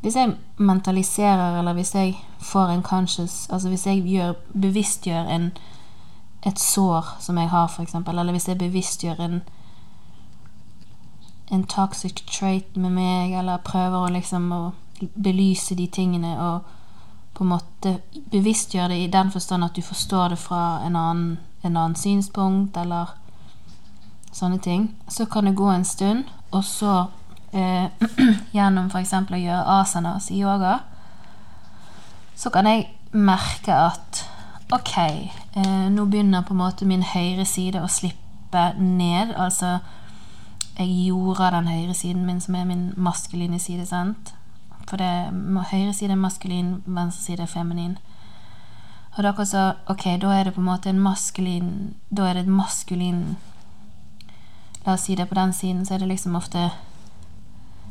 Hvis 0.00 0.14
jeg 0.16 0.36
mentaliserer, 0.56 1.58
eller 1.58 1.72
hvis 1.72 1.94
jeg 1.94 2.14
får 2.40 2.68
en 2.68 2.82
conscious 2.82 3.48
Altså 3.50 3.68
hvis 3.68 3.86
jeg 3.86 4.02
gjør, 4.02 4.32
bevisstgjør 4.52 5.26
en, 5.26 5.52
et 6.46 6.58
sår 6.58 7.16
som 7.20 7.38
jeg 7.38 7.48
har, 7.48 7.80
eksempel, 7.82 8.18
eller 8.18 8.32
hvis 8.32 8.48
jeg 8.48 8.58
bevisstgjør 8.58 9.20
en 9.20 9.42
en 11.50 11.64
toxic 11.64 12.12
trait 12.26 12.76
med 12.76 12.90
meg, 12.90 13.32
eller 13.32 13.62
prøver 13.64 14.02
å 14.04 14.12
liksom 14.12 14.50
å 14.52 14.62
belyse 15.14 15.74
de 15.74 15.86
tingene 15.86 16.34
og 16.42 16.66
på 17.38 17.44
en 17.44 17.52
måte 17.52 17.94
bevisstgjør 18.32 18.90
det 18.90 18.98
i 18.98 19.10
den 19.12 19.30
forstand 19.30 19.64
at 19.64 19.76
du 19.76 19.82
forstår 19.82 20.34
det 20.34 20.38
fra 20.42 20.80
en 20.86 20.96
annen, 20.98 21.38
en 21.62 21.76
annen 21.76 21.94
synspunkt, 21.96 22.76
eller 22.76 23.14
sånne 24.34 24.58
ting, 24.62 24.88
så 25.08 25.26
kan 25.30 25.46
det 25.46 25.56
gå 25.56 25.68
en 25.70 25.86
stund, 25.86 26.24
og 26.50 26.64
så 26.66 27.04
eh, 27.52 27.86
gjennom 28.56 28.90
f.eks. 28.90 29.14
å 29.14 29.38
gjøre 29.38 29.76
asanas 29.78 30.30
i 30.34 30.40
yoga, 30.42 30.80
så 32.38 32.50
kan 32.54 32.66
jeg 32.66 32.88
merke 33.12 33.74
at 33.74 34.24
ok, 34.74 34.96
eh, 34.98 35.86
nå 35.94 36.08
begynner 36.10 36.42
på 36.42 36.56
en 36.56 36.62
måte 36.64 36.88
min 36.90 37.06
høyre 37.06 37.46
side 37.46 37.82
å 37.82 37.90
slippe 37.90 38.72
ned. 38.78 39.32
Altså 39.38 39.78
jeg 40.78 40.90
gjorde 41.08 41.52
den 41.54 41.70
høyre 41.70 41.94
siden 41.94 42.26
min, 42.26 42.40
som 42.40 42.54
er 42.54 42.66
min 42.68 42.90
maskuline 42.96 43.58
side, 43.62 43.86
sant. 43.86 44.34
For 44.88 44.96
det 44.96 45.68
høyre 45.70 45.92
side 45.92 46.14
er 46.14 46.20
maskulin, 46.20 46.78
venstre 46.86 47.22
side 47.22 47.44
er 47.44 47.50
feminin. 47.50 47.98
Og 49.18 49.24
da 49.24 49.32
også, 49.32 49.72
ok, 49.86 50.04
da 50.22 50.32
er 50.32 50.44
det 50.44 50.54
på 50.54 50.60
en 50.60 50.68
måte 50.68 50.90
en 50.90 51.00
maskulin 51.02 51.94
Da 52.10 52.28
er 52.28 52.36
det 52.38 52.44
et 52.46 52.52
maskulin 52.54 53.36
La 54.86 54.94
oss 54.94 55.08
si 55.08 55.16
det 55.18 55.26
på 55.28 55.34
den 55.34 55.52
siden, 55.52 55.86
så 55.86 55.94
er 55.94 55.98
det 55.98 56.08
liksom 56.08 56.36
ofte 56.38 56.70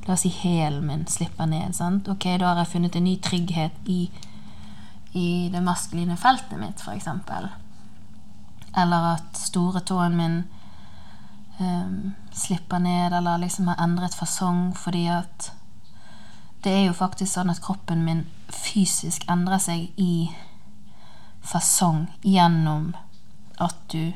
La 0.07 0.13
oss 0.13 0.23
si 0.23 0.31
hælen 0.31 0.87
min 0.87 1.05
slipper 1.07 1.45
ned. 1.45 1.75
sant? 1.75 2.07
Ok, 2.07 2.23
da 2.39 2.47
har 2.47 2.61
jeg 2.63 2.67
funnet 2.67 2.95
en 2.95 3.03
ny 3.03 3.17
trygghet 3.21 3.91
i, 3.91 4.09
i 5.13 5.49
det 5.51 5.61
maskuline 5.63 6.17
feltet 6.17 6.57
mitt, 6.59 6.81
eksempel. 6.95 7.49
Eller 8.77 9.11
at 9.17 9.37
store 9.37 9.81
tåen 9.83 10.15
min 10.17 10.37
um, 11.59 12.13
slipper 12.31 12.79
ned, 12.79 13.13
eller 13.13 13.37
liksom 13.37 13.67
har 13.67 13.83
endret 13.83 14.15
fasong 14.15 14.71
fordi 14.77 15.05
at 15.11 15.51
det 16.67 16.73
er 16.75 16.85
jo 16.89 16.95
faktisk 16.99 17.31
sånn 17.31 17.47
at 17.47 17.61
kroppen 17.63 18.01
min 18.03 18.25
fysisk 18.51 19.23
endrer 19.31 19.61
seg 19.63 19.85
i 20.03 20.27
fasong 21.47 22.09
gjennom 22.27 22.89
at 23.63 23.77
du 23.93 24.11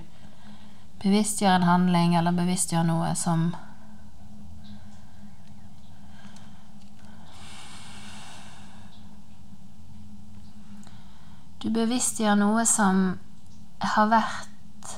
bevisstgjør 0.99 1.61
en 1.61 1.67
handling 1.69 2.17
eller 2.19 2.35
bevisstgjør 2.35 2.83
noe 2.89 3.13
som 3.15 3.53
Du 11.61 11.69
bevisstgjør 11.71 12.35
noe 12.41 12.67
som 12.67 13.03
har 13.95 14.07
vært 14.11 14.95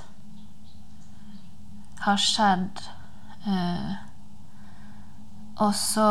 Har 2.03 2.19
skjedd. 2.19 2.79
Eh, 3.47 3.91
og 5.63 5.75
så 5.77 6.07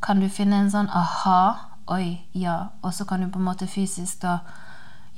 kan 0.00 0.20
du 0.20 0.28
finne 0.28 0.62
en 0.62 0.70
sånn 0.70 0.90
aha. 0.94 1.40
Oi, 1.88 2.20
ja. 2.36 2.68
Og 2.82 2.94
så 2.94 3.04
kan 3.08 3.20
du 3.20 3.30
på 3.32 3.40
en 3.40 3.48
måte 3.48 3.66
fysisk 3.66 4.20
da 4.22 4.38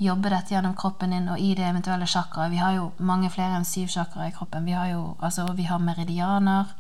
jobbe 0.01 0.31
dette 0.33 0.55
gjennom 0.55 0.77
kroppen 0.77 1.13
din 1.13 1.29
og 1.29 1.41
i 1.41 1.53
det 1.55 1.67
eventuelle 1.69 2.07
chakraet. 2.09 2.51
Vi 2.53 2.61
har 2.63 2.73
jo 2.79 2.93
mange 2.99 3.29
flere 3.31 3.59
enn 3.59 3.69
syv 3.69 3.91
chakraer 3.93 4.31
i 4.31 4.37
kroppen. 4.37 4.65
Vi 4.65 4.73
har 4.73 4.89
jo 4.93 5.17
altså, 5.21 5.45
vi 5.57 5.69
har 5.69 5.79
meridianer. 5.79 6.73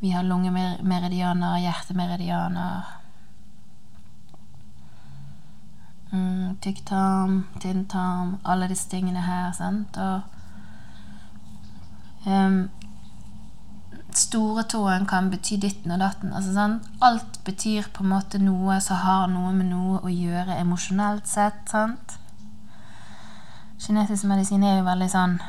Vi 0.00 0.10
har 0.10 0.24
lungemeridianer, 0.24 1.58
hjertemeridianer. 1.62 2.82
Mm, 6.12 6.56
Tykktarm, 6.60 7.44
tynntarm, 7.60 8.38
alle 8.44 8.68
disse 8.68 8.88
tingene 8.90 9.20
her. 9.20 9.52
sant? 9.52 9.96
Og 9.96 10.20
um, 12.26 12.68
Storetåen 14.18 15.06
kan 15.06 15.30
bety 15.32 15.56
ditten 15.60 15.94
og 15.94 16.00
datten. 16.02 16.32
Altså, 16.32 16.52
sånn. 16.56 16.78
Alt 17.04 17.40
betyr 17.46 17.88
på 17.94 18.04
en 18.04 18.12
måte 18.12 18.40
noe 18.42 18.78
som 18.84 19.00
har 19.02 19.28
noe 19.32 19.52
med 19.56 19.70
noe 19.72 20.02
å 20.02 20.12
gjøre 20.12 20.58
emosjonelt 20.60 21.28
sett. 21.30 21.62
sant? 21.70 22.18
Kinesisk 23.82 24.28
medisin 24.30 24.62
er 24.62 24.76
jo 24.78 24.84
veldig 24.86 25.08
sånn 25.10 25.40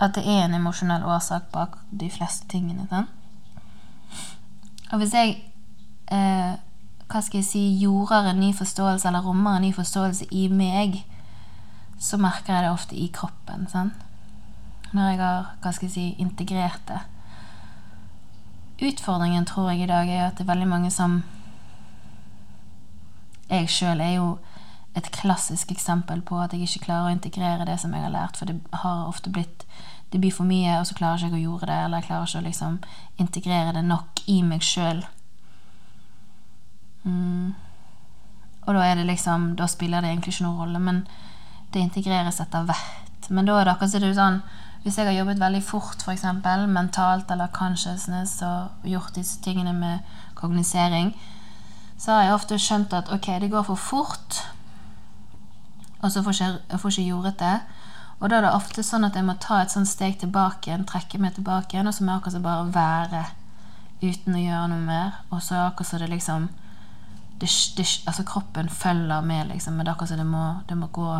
At 0.00 0.14
det 0.16 0.22
er 0.24 0.46
en 0.46 0.54
emosjonell 0.56 1.02
årsak 1.04 1.50
bak 1.52 1.76
de 1.90 2.08
fleste 2.10 2.46
tingene. 2.48 2.86
sant? 2.88 3.10
Og 4.92 5.02
hvis 5.02 5.12
jeg 5.12 5.34
eh, 6.06 6.54
hva 7.08 7.22
skal 7.24 7.40
jeg 7.40 7.48
si, 7.48 7.62
jorder 7.80 8.30
en 8.30 8.40
ny 8.40 8.50
forståelse, 8.56 9.08
eller 9.08 9.24
rommer 9.24 9.56
en 9.56 9.64
ny 9.64 9.72
forståelse 9.72 10.28
i 10.30 10.48
meg, 10.52 11.00
så 11.98 12.20
merker 12.20 12.54
jeg 12.54 12.64
det 12.64 12.72
ofte 12.72 12.96
i 12.96 13.08
kroppen. 13.12 13.66
sant? 13.72 14.07
Når 14.92 15.10
jeg 15.10 15.20
har 15.20 15.48
hva 15.62 15.72
skal 15.72 15.88
jeg 15.88 15.94
si, 15.94 16.06
integrert 16.22 16.84
det. 16.88 17.00
Utfordringen 18.88 19.46
tror 19.48 19.72
jeg 19.72 19.82
i 19.82 19.90
dag 19.90 20.08
er 20.08 20.26
at 20.28 20.38
det 20.38 20.46
er 20.46 20.52
veldig 20.52 20.68
mange 20.70 20.90
som 20.94 21.22
Jeg 23.48 23.68
sjøl 23.72 24.00
er 24.04 24.12
jo 24.18 24.26
et 24.96 25.10
klassisk 25.14 25.70
eksempel 25.72 26.20
på 26.22 26.38
at 26.42 26.52
jeg 26.52 26.66
ikke 26.66 26.84
klarer 26.86 27.08
å 27.08 27.14
integrere 27.14 27.64
det 27.64 27.78
som 27.80 27.94
jeg 27.94 28.04
har 28.04 28.12
lært, 28.12 28.36
for 28.36 28.50
det 28.50 28.58
har 28.82 29.06
ofte 29.08 29.30
blitt 29.30 29.64
Det 30.12 30.20
blir 30.20 30.32
for 30.32 30.48
mye, 30.48 30.78
og 30.80 30.86
så 30.88 30.94
klarer 30.96 31.20
jeg 31.20 31.28
ikke 31.28 31.36
å 31.36 31.46
gjøre 31.52 31.66
det, 31.68 31.78
eller 31.84 31.98
jeg 31.98 32.06
klarer 32.06 32.28
ikke 32.28 32.38
å 32.38 32.46
liksom 32.46 32.76
integrere 33.20 33.72
det 33.76 33.82
nok 33.84 34.22
i 34.26 34.38
meg 34.42 34.62
sjøl. 34.64 35.02
Mm. 37.04 37.52
Og 38.64 38.74
da 38.74 38.86
er 38.86 38.96
det 38.96 39.04
liksom 39.06 39.54
Da 39.56 39.66
spiller 39.68 40.00
det 40.00 40.10
egentlig 40.10 40.34
ikke 40.34 40.46
noen 40.46 40.62
rolle, 40.62 40.78
men 40.78 41.02
det 41.72 41.82
integreres 41.84 42.40
etter 42.40 42.64
hvert. 42.64 43.28
Men 43.28 43.44
da 43.44 43.58
er 43.58 43.68
det 43.68 43.74
akkurat 43.74 43.92
som 43.92 44.14
sånn 44.16 44.40
hvis 44.82 44.98
jeg 44.98 45.06
har 45.06 45.16
jobbet 45.16 45.40
veldig 45.40 45.62
fort, 45.62 46.02
f.eks. 46.02 46.24
mentalt 46.68 47.30
eller 47.30 47.50
consciousness, 47.52 48.42
og 48.42 48.68
gjort 48.84 49.14
disse 49.14 49.40
tingene 49.42 49.72
med 49.72 49.98
kognisering, 50.34 51.14
så 51.98 52.12
har 52.12 52.22
jeg 52.22 52.34
ofte 52.34 52.58
skjønt 52.62 52.94
at 52.94 53.10
ok, 53.12 53.26
det 53.42 53.50
går 53.50 53.66
for 53.66 53.74
fort, 53.74 54.38
og 55.98 56.12
så 56.12 56.22
får 56.22 56.42
jeg, 56.42 56.58
ikke 56.70 57.02
gjort 57.02 57.38
det. 57.38 57.56
Og 58.20 58.30
da 58.30 58.38
er 58.38 58.46
det 58.46 58.54
ofte 58.54 58.82
sånn 58.82 59.06
at 59.06 59.16
jeg 59.18 59.26
må 59.26 59.34
ta 59.42 59.60
et 59.62 59.74
sånt 59.74 59.90
steg 59.90 60.18
tilbake 60.18 60.70
igjen, 60.70 60.86
trekke 60.86 61.18
meg 61.22 61.34
tilbake 61.36 61.74
igjen, 61.74 61.90
og 61.90 61.94
så 61.94 62.04
må 62.04 62.14
jeg 62.14 62.22
akkurat 62.22 62.46
bare 62.46 62.72
være 62.74 63.24
uten 64.02 64.38
å 64.38 64.42
gjøre 64.42 64.70
noe 64.72 64.86
mer. 64.86 65.20
Og 65.30 65.42
så 65.42 65.58
akkurat 65.66 65.90
så 65.90 66.00
det 66.02 66.10
liksom 66.10 66.48
det, 67.38 67.50
det, 67.78 67.86
Altså 68.06 68.24
kroppen 68.26 68.68
følger 68.68 69.22
med, 69.22 69.52
liksom, 69.52 69.74
men 69.74 69.86
det 69.86 69.92
er 69.92 69.96
akkurat 69.96 70.12
så 70.14 70.18
det 70.18 70.26
må, 70.26 70.44
det 70.68 70.78
må 70.78 70.90
gå 70.94 71.10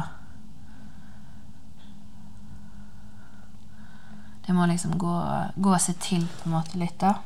Det 4.48 4.54
må 4.56 4.64
liksom 4.66 4.94
gå, 4.96 5.14
gå 5.60 5.72
seg 5.76 5.96
til 6.00 6.22
på 6.38 6.46
en 6.48 6.54
måte 6.54 6.78
litt, 6.80 7.02
da. 7.02 7.18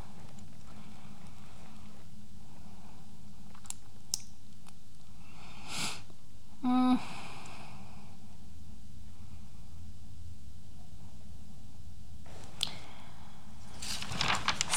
Mm. 6.65 6.99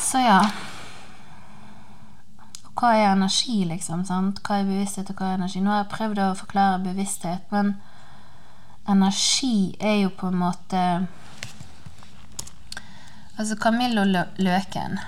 Så 0.06 0.22
ja 0.22 0.38
Hva 2.76 2.94
er 2.94 3.10
energi, 3.10 3.64
liksom? 3.66 4.06
sant? 4.06 4.46
Hva 4.46 4.62
er 4.62 4.70
bevissthet, 4.70 5.10
og 5.10 5.18
hva 5.18 5.34
er 5.34 5.42
energi? 5.42 5.66
Nå 5.66 5.74
har 5.74 5.82
jeg 5.88 5.94
prøvd 5.98 6.26
å 6.28 6.32
forklare 6.46 6.86
bevissthet, 6.86 7.50
men 7.50 7.74
energi 8.86 9.74
er 9.82 10.04
jo 10.04 10.14
på 10.14 10.30
en 10.30 10.44
måte 10.46 10.82
Altså 13.38 13.56
Camillo 13.56 14.04
Løken 14.38 15.00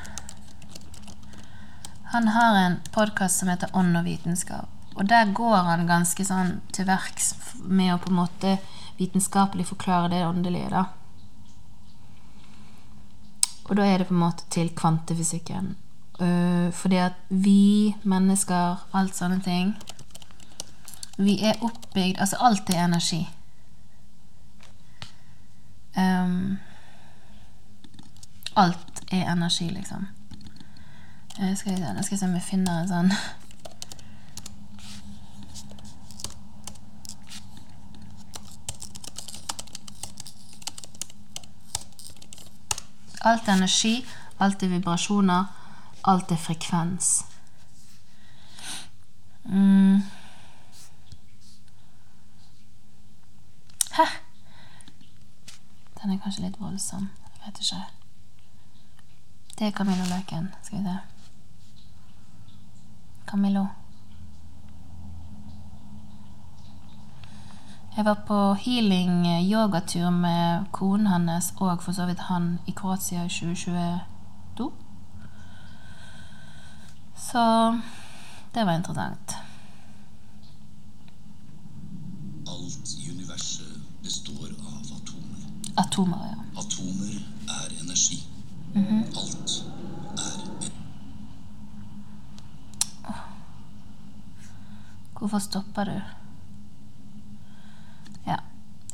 Han 2.11 2.27
har 2.27 2.55
en 2.55 2.75
podkast 2.91 3.39
som 3.39 3.47
heter 3.47 3.71
Ånd 3.73 3.95
og 3.95 4.03
vitenskap. 4.03 4.67
Og 4.95 5.07
der 5.07 5.31
går 5.31 5.55
han 5.63 5.87
ganske 5.87 6.25
sånn 6.27 6.57
til 6.75 6.89
verks 6.89 7.35
med 7.63 7.93
å 7.93 7.99
på 8.03 8.11
en 8.11 8.19
måte 8.19 8.57
vitenskapelig 8.97 9.67
forklare 9.69 10.11
det 10.11 10.25
åndelige, 10.25 10.71
da. 10.73 10.83
Og 13.69 13.75
da 13.79 13.87
er 13.87 14.01
det 14.01 14.09
på 14.09 14.15
en 14.15 14.23
måte 14.25 14.47
til 14.51 14.73
kvantefysikken. 14.75 15.75
Uh, 16.19 16.67
fordi 16.75 16.99
at 17.07 17.19
vi 17.29 17.95
mennesker, 18.01 18.79
alt 18.97 19.13
sånne 19.13 19.37
ting 19.45 19.75
Vi 21.21 21.35
er 21.45 21.59
oppbygd 21.61 22.17
Altså, 22.17 22.39
alt 22.41 22.71
er 22.73 22.87
energi. 22.87 23.19
Um, 25.93 26.57
alt 28.57 29.03
er 29.11 29.31
energi, 29.31 29.69
liksom. 29.69 30.07
Uh, 31.39 31.57
skal 31.57 31.71
jeg, 31.71 31.93
nå 31.93 32.01
skal 32.01 32.15
jeg 32.15 32.19
se 32.19 32.25
om 32.25 32.33
jeg 32.33 32.43
finner 32.43 32.79
en 32.81 32.89
sånn 32.89 33.11
Alt 43.27 43.49
er 43.49 43.57
energi, 43.57 44.05
alt 44.39 44.63
er 44.63 44.71
vibrasjoner, 44.71 45.49
alt 46.07 46.31
er 46.31 46.39
frekvens. 46.39 47.25
Mm. 49.43 49.99
Hæ? 53.97 54.07
Den 55.99 56.15
er 56.15 56.23
kanskje 56.23 56.47
litt 56.47 56.59
voldsom. 56.61 57.09
Jeg 57.35 57.45
vet 57.45 57.63
ikke. 57.65 58.06
Det 59.59 59.67
er 59.67 59.71
Camillo 59.71 60.03
Løken. 60.03 60.53
Skal 60.63 60.77
vi 60.79 60.83
se. 60.83 60.97
Camillo. 63.27 63.65
Jeg 67.97 68.05
var 68.05 68.13
på 68.27 68.53
healing 68.53 69.25
yogatur 69.51 70.09
med 70.09 70.65
konen 70.71 71.07
hans 71.07 71.53
og 71.57 71.83
for 71.83 71.91
så 71.91 72.05
vidt 72.05 72.19
han 72.19 72.59
i 72.67 72.71
Kroatia 72.71 73.25
i 73.25 73.29
2022. 73.29 74.71
Så 77.15 77.79
det 78.53 78.65
var 78.65 78.73
interessant. 78.75 79.35
Alt 82.47 82.95
i 82.99 83.11
universet 83.11 83.81
består 84.03 84.47
av 84.61 84.79
atomer. 84.97 85.41
Atomer, 85.77 86.25
ja. 86.29 86.61
Atomer 86.61 87.17
er 87.49 87.81
energi. 87.81 88.27
Alt 88.75 89.17
er 89.17 89.26
Hvorfor 95.27 95.39
stopper 95.39 95.83
du? 95.83 96.01
Ja, 98.25 98.35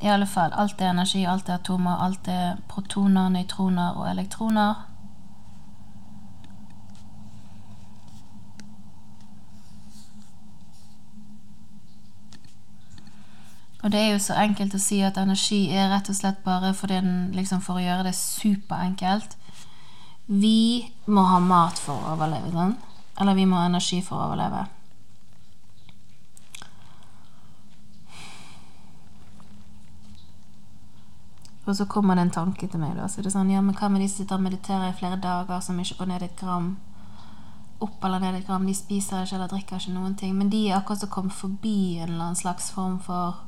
i 0.02 0.08
alle 0.08 0.26
fall. 0.26 0.54
Alt 0.54 0.82
er 0.82 0.90
energi, 0.90 1.26
alt 1.30 1.50
er 1.50 1.60
atomer, 1.60 2.00
alt 2.02 2.28
er 2.28 2.56
protoner, 2.68 3.30
nøytroner 3.30 3.94
og 3.94 4.10
elektroner. 4.10 4.74
Og 13.84 13.92
det 13.92 14.00
er 14.02 14.12
jo 14.12 14.20
så 14.26 14.34
enkelt 14.34 14.74
å 14.74 14.82
si 14.82 15.04
at 15.06 15.22
energi 15.22 15.68
er 15.70 15.94
rett 15.94 16.10
og 16.10 16.18
slett 16.18 16.42
bare 16.44 16.74
for, 16.74 16.90
den, 16.90 17.30
liksom 17.38 17.62
for 17.62 17.78
å 17.78 17.86
gjøre 17.86 18.10
det 18.10 18.18
superenkelt. 18.18 19.38
Vi 20.26 20.94
må 21.06 21.30
ha 21.30 21.38
mat 21.40 21.78
for 21.78 21.94
å 21.94 22.16
overleve, 22.18 22.50
sånn? 22.50 22.80
Eller 23.22 23.38
vi 23.38 23.46
må 23.46 23.62
ha 23.62 23.70
energi 23.70 24.02
for 24.02 24.18
å 24.18 24.32
overleve. 24.32 24.72
Og 31.66 31.76
så 31.76 31.86
kommer 31.86 32.16
det 32.16 32.22
en 32.22 32.36
tanke 32.36 32.68
til 32.68 32.80
meg, 32.80 32.98
da. 32.98 33.08
Så 33.08 33.22
det 33.22 33.32
er 33.32 33.38
sånn, 33.38 33.52
ja, 33.54 33.62
men 33.64 33.76
hva 33.78 33.88
med 33.92 34.04
de 34.04 34.10
som 34.12 34.24
sitter 34.24 34.36
og 34.36 34.44
mediterer 34.44 34.90
i 34.90 34.98
flere 34.98 35.20
dager, 35.24 35.62
som 35.64 35.80
ikke 35.80 36.02
går 36.02 36.10
ned 36.12 36.26
et 36.26 36.36
gram 36.40 36.74
opp 37.84 38.04
eller 38.04 38.20
ned 38.20 38.36
et 38.40 38.48
gram? 38.48 38.66
De 38.68 38.76
spiser 38.76 39.24
ikke 39.24 39.38
eller 39.38 39.52
drikker 39.52 39.80
ikke 39.80 39.96
noen 39.96 40.18
ting. 40.20 40.36
Men 40.36 40.52
de 40.52 40.66
er 40.68 40.78
akkurat 40.78 41.06
som 41.06 41.12
kommet 41.14 41.38
forbi 41.38 41.78
en 42.02 42.10
eller 42.10 42.26
annen 42.28 42.40
slags 42.40 42.68
form 42.76 43.00
for 43.04 43.40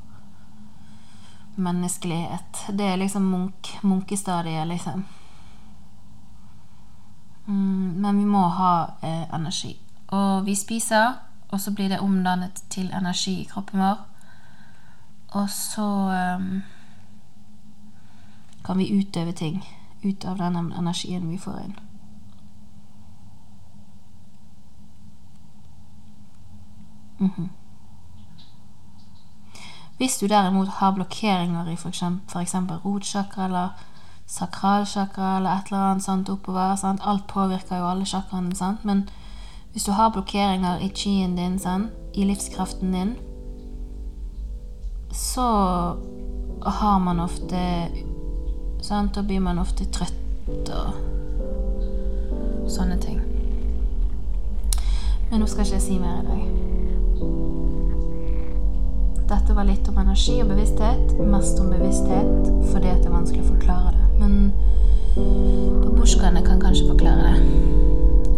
menneskelighet. 1.55 2.65
Det 2.77 2.87
er 2.87 2.97
liksom 3.03 3.27
munk, 3.31 3.73
munkestadiet, 3.83 4.67
liksom. 4.67 5.03
Mm, 7.47 8.01
men 8.01 8.17
vi 8.17 8.25
må 8.25 8.47
ha 8.47 8.73
eh, 9.01 9.25
energi. 9.35 9.75
Og 10.15 10.45
vi 10.45 10.55
spiser, 10.55 11.19
og 11.51 11.59
så 11.61 11.71
blir 11.75 11.91
det 11.91 11.99
omdannet 11.99 12.63
til 12.69 12.87
energi 12.93 13.41
i 13.41 13.49
kroppen 13.49 13.83
vår. 13.83 13.99
Og 15.35 15.49
så 15.51 15.89
eh, 16.15 16.47
kan 18.65 18.77
vi 18.77 18.91
utøve 18.99 19.31
ting 19.31 19.63
ut 20.03 20.25
av 20.25 20.37
den 20.37 20.55
energien 20.55 21.29
vi 21.29 21.37
får 21.37 21.59
inn. 21.65 21.75
Mhm. 27.19 27.49
Hvis 29.97 30.17
du 30.17 30.27
derimot 30.27 30.67
har 30.67 30.91
blokkeringer 30.91 31.67
i 31.67 31.73
f.eks. 31.73 32.55
rotsjakra 32.85 33.45
eller 33.45 33.69
sakralsjakra 34.27 35.37
eller 35.37 35.49
et 35.49 35.71
eller 35.71 35.83
annet 35.83 36.03
sant, 36.03 36.29
oppover 36.29 36.75
sant? 36.75 37.01
Alt 37.03 37.27
påvirker 37.27 37.77
jo 37.77 37.87
alle 37.89 38.05
chakraene, 38.05 38.55
sant? 38.55 38.85
men 38.85 39.09
hvis 39.71 39.83
du 39.83 39.91
har 39.91 40.09
blokkeringer 40.09 40.77
i 40.77 40.89
chien 40.95 41.35
din, 41.35 41.59
sant? 41.59 41.91
i 42.13 42.23
livskraften 42.23 42.91
din, 42.91 43.15
så 45.11 45.47
har 46.65 46.99
man 46.99 47.19
ofte 47.19 47.87
sant? 48.85 49.15
Da 49.15 49.21
blir 49.25 49.39
man 49.41 49.59
ofte 49.59 49.85
trøtt 49.89 50.69
og 50.69 50.93
sånne 52.69 52.97
ting. 53.01 53.19
Men 55.31 55.41
nå 55.41 55.47
skal 55.49 55.65
ikke 55.65 55.79
jeg 55.79 55.85
si 55.87 55.97
mer 55.99 56.21
i 56.21 56.27
dag. 56.29 56.41
Dette 59.25 59.55
var 59.57 59.65
litt 59.65 59.87
om 59.89 59.97
energi 59.97 60.35
og 60.43 60.51
bevissthet. 60.53 61.15
Mest 61.31 61.59
om 61.61 61.71
bevissthet 61.73 62.51
fordi 62.71 62.91
at 62.91 63.01
det 63.01 63.09
er 63.09 63.15
vanskelig 63.15 63.41
å 63.41 63.51
forklare 63.55 63.89
det. 63.95 64.07
Men 64.21 64.33
babusjkaene 65.81 66.45
kan 66.45 66.61
kanskje 66.61 66.89
forklare 66.91 67.33
det. 67.33 67.41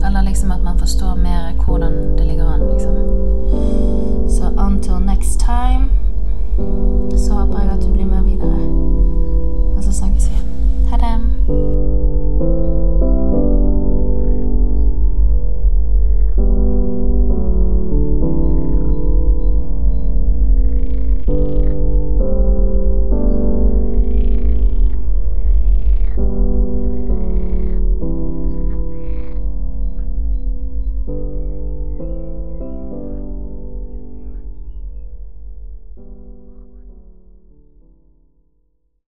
Eller 0.07 0.29
liksom 0.29 0.53
at 0.55 0.63
man 0.63 0.79
forstår 0.79 1.19
mer 1.19 1.51
hvordan 1.65 1.93
det 2.17 2.25
ligger 2.29 2.47
an, 2.53 2.63
liksom. 2.71 2.95
Så 4.31 4.53
until 4.55 5.03
next 5.03 5.39
time 5.43 5.89
så 7.17 7.33
håper 7.33 7.59
jeg 7.59 7.69
at 7.73 7.83
du 7.83 7.91
blir 7.91 8.05
med 8.05 8.23
videre. 8.23 8.56
Tadam. 10.89 11.26